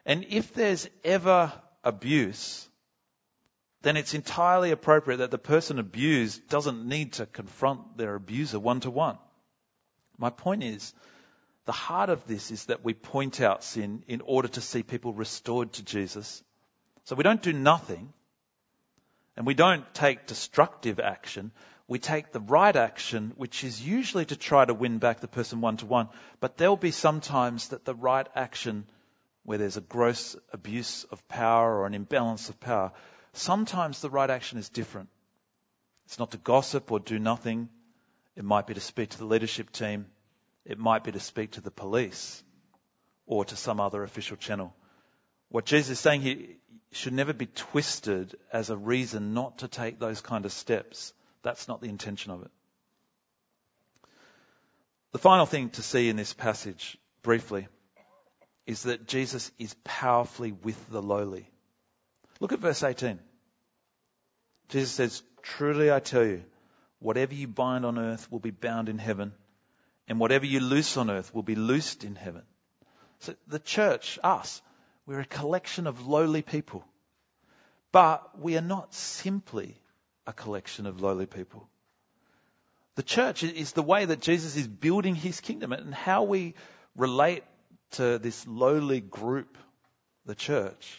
And 0.05 0.25
if 0.29 0.55
there's 0.55 0.89
ever 1.05 1.53
abuse, 1.85 2.69
then 3.83 3.97
it's 3.97 4.15
entirely 4.15 4.73
appropriate 4.73 5.19
that 5.19 5.31
the 5.31 5.39
person 5.39 5.79
abused 5.79 6.49
doesn't 6.49 6.85
need 6.85 7.15
to 7.15 7.27
confront 7.27 7.97
their 7.97 8.15
abuser 8.17 8.59
one 8.59 8.81
to 8.81 8.91
one. 8.91 9.19
My 10.19 10.31
point 10.31 10.65
is, 10.65 10.95
the 11.67 11.73
heart 11.73 12.11
of 12.11 12.27
this 12.27 12.51
is 12.51 12.65
that 12.67 12.85
we 12.85 12.95
point 12.95 13.41
out 13.41 13.63
sin 13.63 14.03
in 14.07 14.23
order 14.23 14.49
to 14.49 14.61
see 14.61 14.83
people 14.83 15.13
restored 15.13 15.73
to 15.75 15.85
Jesus. 15.85 16.43
So 17.05 17.15
we 17.15 17.25
don't 17.25 17.43
do 17.43 17.53
nothing, 17.53 18.13
and 19.37 19.47
we 19.47 19.55
don't 19.55 19.85
take 19.95 20.27
destructive 20.27 20.99
action. 21.01 21.53
We 21.89 21.99
take 21.99 22.33
the 22.33 22.41
right 22.41 22.75
action, 22.75 23.33
which 23.37 23.63
is 23.63 23.87
usually 23.87 24.25
to 24.27 24.37
try 24.37 24.65
to 24.65 24.75
win 24.75 24.99
back 24.99 25.21
the 25.21 25.29
person 25.29 25.61
one 25.61 25.77
to 25.79 25.87
one. 25.87 26.09
But 26.41 26.57
there'll 26.57 26.77
be 26.77 26.91
sometimes 26.91 27.69
that 27.69 27.85
the 27.85 27.95
right 27.95 28.27
action, 28.35 28.87
where 29.45 29.59
there's 29.59 29.77
a 29.77 29.83
gross 29.83 30.37
abuse 30.53 31.05
of 31.05 31.27
power 31.29 31.79
or 31.79 31.87
an 31.87 31.95
imbalance 31.95 32.49
of 32.49 32.59
power, 32.59 32.93
Sometimes 33.37 34.01
the 34.01 34.09
right 34.09 34.31
action 34.31 34.57
is 34.59 34.71
different. 34.71 35.11
It's 36.07 36.19
not 36.19 36.31
to 36.31 36.39
gossip 36.39 36.91
or 36.91 37.01
do 37.01 37.19
nothing. 37.19 37.69
It 38.35 38.45
might 38.45 38.67
be 38.67 38.73
to 38.73 38.81
speak 38.81 39.11
to 39.11 39.19
the 39.19 39.27
leadership 39.27 39.71
team. 39.71 40.07
It 40.65 40.79
might 40.79 41.05
be 41.05 41.13
to 41.13 41.21
speak 41.21 41.51
to 41.53 41.61
the 41.61 41.71
police 41.71 42.43
or 43.27 43.45
to 43.45 43.55
some 43.55 43.79
other 43.79 44.03
official 44.03 44.39
channel. 44.39 44.75
What 45.49 45.65
Jesus 45.65 45.91
is 45.91 46.01
saying 46.01 46.23
here 46.23 46.39
should 46.93 47.13
never 47.13 47.33
be 47.33 47.47
twisted 47.47 48.37
as 48.53 48.71
a 48.71 48.77
reason 48.77 49.35
not 49.35 49.59
to 49.59 49.69
take 49.69 49.99
those 49.99 50.21
kind 50.21 50.45
of 50.45 50.53
steps. 50.53 51.13
That's 51.43 51.69
not 51.69 51.81
the 51.81 51.89
intention 51.89 52.33
of 52.33 52.43
it. 52.43 52.51
The 55.13 55.19
final 55.19 55.47
thing 55.47 55.71
to 55.71 55.83
see 55.83 56.09
in 56.09 56.17
this 56.17 56.33
passage, 56.33 56.99
briefly, 57.23 57.69
is 58.67 58.83
that 58.83 59.07
Jesus 59.07 59.51
is 59.59 59.75
powerfully 59.85 60.53
with 60.53 60.91
the 60.91 61.01
lowly. 61.01 61.49
Look 62.41 62.53
at 62.53 62.59
verse 62.59 62.83
18. 62.83 63.19
Jesus 64.69 64.91
says, 64.91 65.23
Truly 65.43 65.93
I 65.93 66.01
tell 66.01 66.25
you, 66.25 66.43
whatever 66.99 67.35
you 67.35 67.47
bind 67.47 67.87
on 67.87 67.99
earth 67.99 68.31
will 68.31 68.41
be 68.41 68.51
bound 68.51 68.89
in 68.89 68.99
heaven, 68.99 69.33
and 70.09 70.19
whatever 70.19 70.45
you 70.45 70.61
loose 70.61 70.97
on 70.97 71.09
earth 71.09 71.35
will 71.35 71.43
be 71.43 71.55
loosed 71.55 72.05
in 72.05 72.17
heaven. 72.17 72.43
So 73.21 73.35
the 73.47 73.59
church, 73.59 74.19
us, 74.23 74.61
we're 75.07 75.21
a 75.21 75.25
collection 75.25 75.87
of 75.87 76.07
lowly 76.07 76.43
people. 76.43 76.85
But 77.93 78.39
we 78.39 78.57
are 78.57 78.63
not 78.63 78.93
simply 78.93 79.77
a 80.27 80.33
collection 80.33 80.87
of 80.87 81.01
lowly 81.01 81.27
people. 81.27 81.69
The 82.97 83.03
church 83.03 83.43
is 83.43 83.73
the 83.73 83.83
way 83.83 84.05
that 84.05 84.21
Jesus 84.21 84.57
is 84.57 84.67
building 84.67 85.15
his 85.15 85.41
kingdom 85.41 85.73
and 85.73 85.95
how 85.95 86.25
we 86.25 86.55
relate 86.97 87.45
to 87.93 88.19
this 88.19 88.47
lowly 88.47 89.01
group, 89.01 89.57
the 90.25 90.35
church, 90.35 90.99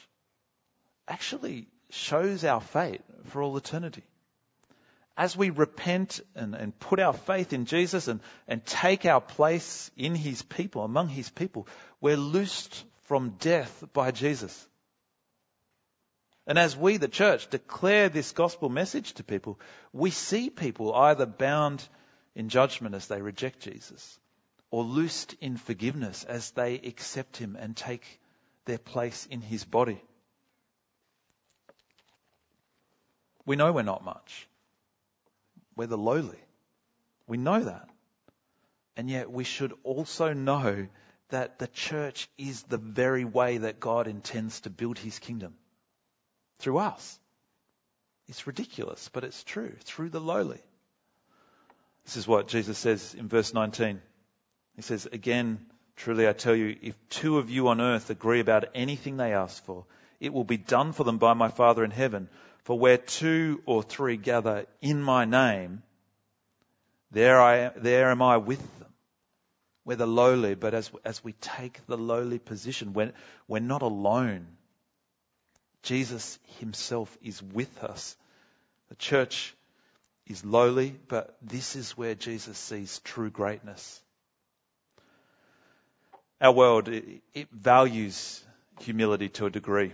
actually 1.07 1.67
shows 1.89 2.43
our 2.43 2.61
fate 2.61 3.01
for 3.25 3.41
all 3.41 3.57
eternity. 3.57 4.03
As 5.17 5.35
we 5.35 5.49
repent 5.49 6.19
and, 6.35 6.53
and 6.53 6.77
put 6.79 6.99
our 6.99 7.13
faith 7.13 7.51
in 7.51 7.65
Jesus 7.65 8.07
and, 8.07 8.19
and 8.47 8.63
take 8.63 9.05
our 9.05 9.19
place 9.19 9.89
in 9.97 10.13
His 10.13 10.43
people, 10.43 10.83
among 10.83 11.09
His 11.09 11.29
people, 11.29 11.67
we're 11.99 12.17
loosed 12.17 12.83
from 13.07 13.31
death 13.39 13.83
by 13.93 14.11
Jesus. 14.11 14.67
And 16.45 16.57
as 16.57 16.77
we, 16.77 16.97
the 16.97 17.07
church, 17.07 17.49
declare 17.49 18.07
this 18.07 18.31
gospel 18.31 18.69
message 18.69 19.13
to 19.13 19.23
people, 19.23 19.59
we 19.91 20.11
see 20.11 20.49
people 20.49 20.93
either 20.93 21.25
bound 21.25 21.85
in 22.35 22.49
judgment 22.49 22.95
as 22.95 23.07
they 23.07 23.21
reject 23.21 23.61
Jesus, 23.61 24.19
or 24.71 24.83
loosed 24.83 25.35
in 25.41 25.57
forgiveness 25.57 26.23
as 26.23 26.51
they 26.51 26.75
accept 26.75 27.37
Him 27.37 27.57
and 27.59 27.75
take 27.75 28.19
their 28.65 28.77
place 28.77 29.25
in 29.25 29.41
His 29.41 29.65
body. 29.65 30.01
We 33.45 33.55
know 33.55 33.71
we're 33.71 33.83
not 33.83 34.03
much. 34.03 34.47
We're 35.75 35.87
the 35.87 35.97
lowly. 35.97 36.39
We 37.27 37.37
know 37.37 37.63
that. 37.63 37.89
And 38.97 39.09
yet 39.09 39.31
we 39.31 39.43
should 39.43 39.73
also 39.83 40.33
know 40.33 40.87
that 41.29 41.59
the 41.59 41.67
church 41.67 42.29
is 42.37 42.63
the 42.63 42.77
very 42.77 43.25
way 43.25 43.57
that 43.57 43.79
God 43.79 44.07
intends 44.07 44.61
to 44.61 44.69
build 44.69 44.97
his 44.97 45.19
kingdom. 45.19 45.55
Through 46.59 46.79
us. 46.79 47.19
It's 48.27 48.47
ridiculous, 48.47 49.09
but 49.13 49.23
it's 49.23 49.43
true. 49.43 49.73
Through 49.83 50.09
the 50.09 50.21
lowly. 50.21 50.61
This 52.05 52.17
is 52.17 52.27
what 52.27 52.47
Jesus 52.47 52.77
says 52.77 53.15
in 53.17 53.27
verse 53.27 53.53
19. 53.53 54.01
He 54.75 54.81
says, 54.81 55.07
Again, 55.11 55.65
truly 55.95 56.27
I 56.27 56.33
tell 56.33 56.55
you, 56.55 56.77
if 56.81 56.95
two 57.09 57.37
of 57.37 57.49
you 57.49 57.67
on 57.67 57.81
earth 57.81 58.09
agree 58.09 58.39
about 58.39 58.65
anything 58.73 59.17
they 59.17 59.33
ask 59.33 59.63
for, 59.65 59.85
it 60.19 60.33
will 60.33 60.43
be 60.43 60.57
done 60.57 60.93
for 60.93 61.03
them 61.03 61.17
by 61.17 61.33
my 61.33 61.49
Father 61.49 61.83
in 61.83 61.91
heaven. 61.91 62.29
For 62.63 62.77
where 62.77 62.97
two 62.97 63.61
or 63.65 63.83
three 63.83 64.17
gather 64.17 64.65
in 64.81 65.01
my 65.01 65.25
name, 65.25 65.83
there 67.11 67.41
I, 67.41 67.69
there 67.69 68.11
am 68.11 68.21
I 68.21 68.37
with 68.37 68.59
them. 68.79 68.86
We're 69.87 69.95
the 69.95 70.05
lowly, 70.05 70.55
but 70.55 70.73
as, 70.73 70.91
as 71.05 71.23
we 71.23 71.31
take 71.31 71.79
the 71.87 71.97
lowly 71.97 72.39
position, 72.39 72.91
we're, 72.91 73.13
we're 73.47 73.59
not 73.59 73.83
alone. 73.83 74.45
Jesus 75.81 76.37
himself 76.59 77.17
is 77.21 77.41
with 77.41 77.85
us. 77.85 78.17
The 78.89 78.95
church 78.95 79.55
is 80.25 80.43
lowly, 80.43 80.93
but 81.07 81.37
this 81.41 81.77
is 81.77 81.95
where 81.95 82.15
Jesus 82.15 82.57
sees 82.57 82.99
true 83.05 83.29
greatness. 83.29 84.01
Our 86.41 86.51
world, 86.51 86.89
it, 86.89 87.21
it 87.33 87.47
values 87.49 88.43
humility 88.81 89.29
to 89.29 89.45
a 89.45 89.49
degree. 89.49 89.93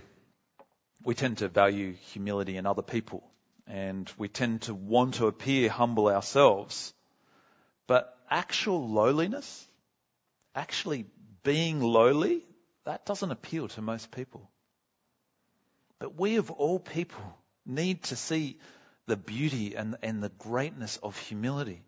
We 1.03 1.13
tend 1.13 1.37
to 1.37 1.49
value 1.49 1.93
humility 1.93 2.57
in 2.57 2.65
other 2.65 2.81
people, 2.81 3.23
and 3.67 4.11
we 4.17 4.27
tend 4.27 4.63
to 4.63 4.73
want 4.73 5.13
to 5.15 5.27
appear 5.27 5.69
humble 5.69 6.07
ourselves. 6.07 6.95
But 7.85 8.17
actual 8.31 8.89
lowliness, 8.89 9.67
actually 10.55 11.05
being 11.43 11.81
lowly, 11.81 12.45
that 12.85 13.05
doesn't 13.05 13.31
appeal 13.31 13.67
to 13.69 13.81
most 13.81 14.11
people. 14.11 14.49
But 15.99 16.19
we 16.19 16.37
of 16.37 16.51
all 16.51 16.79
people 16.79 17.23
need 17.65 18.03
to 18.03 18.15
see 18.15 18.57
the 19.05 19.17
beauty 19.17 19.75
and, 19.75 19.95
and 20.01 20.21
the 20.21 20.29
greatness 20.29 20.97
of 20.97 21.17
humility, 21.17 21.81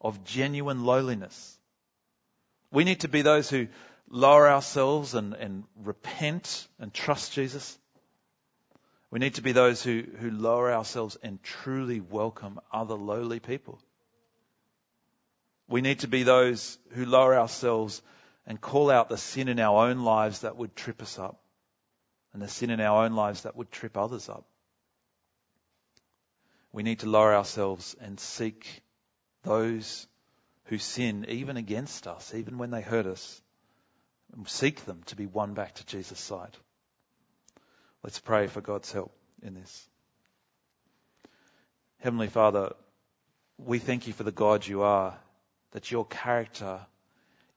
of 0.00 0.24
genuine 0.24 0.84
lowliness. 0.84 1.58
We 2.70 2.84
need 2.84 3.00
to 3.00 3.08
be 3.08 3.22
those 3.22 3.48
who 3.48 3.68
lower 4.08 4.48
ourselves 4.48 5.14
and, 5.14 5.34
and 5.34 5.64
repent 5.82 6.66
and 6.78 6.92
trust 6.92 7.32
Jesus. 7.32 7.78
We 9.10 9.18
need 9.18 9.34
to 9.34 9.42
be 9.42 9.52
those 9.52 9.82
who, 9.82 10.02
who 10.18 10.30
lower 10.30 10.72
ourselves 10.72 11.16
and 11.22 11.42
truly 11.42 12.00
welcome 12.00 12.58
other 12.72 12.94
lowly 12.94 13.40
people. 13.40 13.78
We 15.68 15.80
need 15.80 16.00
to 16.00 16.08
be 16.08 16.22
those 16.22 16.78
who 16.90 17.06
lower 17.06 17.36
ourselves 17.36 18.02
and 18.46 18.60
call 18.60 18.90
out 18.90 19.08
the 19.08 19.16
sin 19.16 19.48
in 19.48 19.58
our 19.58 19.88
own 19.88 20.00
lives 20.04 20.40
that 20.40 20.56
would 20.56 20.76
trip 20.76 21.00
us 21.00 21.18
up 21.18 21.40
and 22.34 22.42
the 22.42 22.48
sin 22.48 22.68
in 22.68 22.80
our 22.80 23.04
own 23.04 23.14
lives 23.14 23.42
that 23.42 23.56
would 23.56 23.70
trip 23.70 23.96
others 23.96 24.28
up. 24.28 24.44
We 26.72 26.82
need 26.82 26.98
to 27.00 27.08
lower 27.08 27.34
ourselves 27.34 27.96
and 28.00 28.18
seek 28.18 28.82
those 29.44 30.06
who 30.64 30.78
sin 30.78 31.26
even 31.28 31.56
against 31.56 32.06
us, 32.08 32.34
even 32.34 32.58
when 32.58 32.70
they 32.70 32.82
hurt 32.82 33.06
us, 33.06 33.40
and 34.34 34.48
seek 34.48 34.84
them 34.84 35.02
to 35.06 35.16
be 35.16 35.26
won 35.26 35.54
back 35.54 35.74
to 35.76 35.86
Jesus' 35.86 36.18
side. 36.18 36.56
Let's 38.02 38.18
pray 38.18 38.48
for 38.48 38.60
God's 38.60 38.90
help 38.90 39.14
in 39.42 39.54
this. 39.54 39.88
Heavenly 42.00 42.28
Father, 42.28 42.72
we 43.56 43.78
thank 43.78 44.08
you 44.08 44.12
for 44.12 44.24
the 44.24 44.32
God 44.32 44.66
you 44.66 44.82
are, 44.82 45.16
that 45.74 45.90
your 45.90 46.06
character 46.06 46.80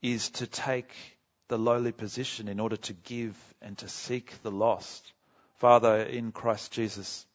is 0.01 0.29
to 0.31 0.47
take 0.47 0.91
the 1.47 1.57
lowly 1.57 1.91
position 1.91 2.47
in 2.47 2.59
order 2.59 2.75
to 2.75 2.93
give 2.93 3.37
and 3.61 3.77
to 3.77 3.87
seek 3.87 4.33
the 4.41 4.51
lost. 4.51 5.13
Father, 5.59 6.01
in 6.01 6.31
Christ 6.31 6.71
Jesus, 6.73 7.25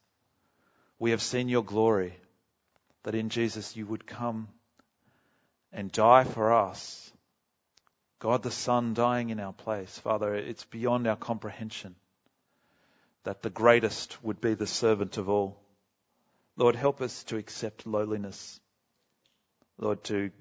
we 0.98 1.12
have 1.12 1.22
seen 1.22 1.48
your 1.48 1.62
glory, 1.64 2.14
that 3.04 3.14
in 3.14 3.28
Jesus 3.28 3.76
you 3.76 3.86
would 3.86 4.06
come 4.06 4.48
and 5.72 5.90
die 5.90 6.24
for 6.24 6.52
us. 6.52 7.12
God 8.18 8.42
the 8.42 8.50
Son 8.50 8.92
dying 8.92 9.30
in 9.30 9.38
our 9.38 9.52
place. 9.52 9.96
Father, 10.00 10.34
it's 10.34 10.64
beyond 10.64 11.06
our 11.06 11.16
comprehension 11.16 11.94
that 13.22 13.42
the 13.42 13.50
greatest 13.50 14.22
would 14.24 14.40
be 14.40 14.54
the 14.54 14.66
servant 14.66 15.16
of 15.16 15.28
all. 15.28 15.60
Lord, 16.56 16.74
help 16.74 17.00
us 17.00 17.22
to 17.24 17.36
accept 17.36 17.86
lowliness. 17.86 18.60
Lord, 19.78 20.02
to 20.04 20.32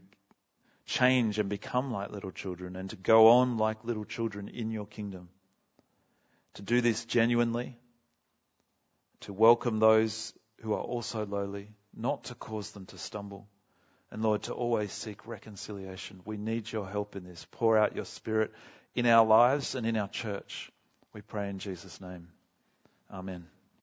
change 0.86 1.40
and 1.40 1.50
become 1.50 1.92
like 1.92 2.12
little 2.12 2.32
children 2.32 2.76
and 2.76 2.90
to 2.90 2.96
go 2.96 3.30
on 3.30 3.58
like 3.58 3.84
little 3.84 4.06
children 4.06 4.48
in 4.48 4.72
your 4.72 4.86
kingdom. 4.86 5.30
To 6.56 6.62
do 6.62 6.82
this 6.82 7.06
genuinely, 7.06 7.78
to 9.22 9.34
welcome 9.34 9.80
those 9.80 10.34
who 10.62 10.74
are 10.74 10.82
also 10.82 11.26
lowly, 11.26 11.70
not 11.96 12.26
to 12.26 12.36
cause 12.36 12.72
them 12.72 12.86
to 12.88 12.98
stumble. 12.98 13.48
And 14.12 14.22
Lord, 14.22 14.44
to 14.44 14.54
always 14.54 14.92
seek 14.92 15.26
reconciliation. 15.26 16.22
We 16.26 16.36
need 16.36 16.70
your 16.70 16.88
help 16.88 17.16
in 17.16 17.24
this. 17.24 17.48
Pour 17.52 17.78
out 17.78 17.96
your 17.96 18.06
spirit 18.06 18.52
in 18.94 19.06
our 19.06 19.26
lives 19.26 19.76
and 19.76 19.88
in 19.88 19.96
our 19.96 20.10
church. 20.10 20.70
We 21.14 21.22
pray 21.22 21.50
in 21.50 21.60
Jesus' 21.60 22.02
name. 22.02 22.28
Amen. 23.10 23.48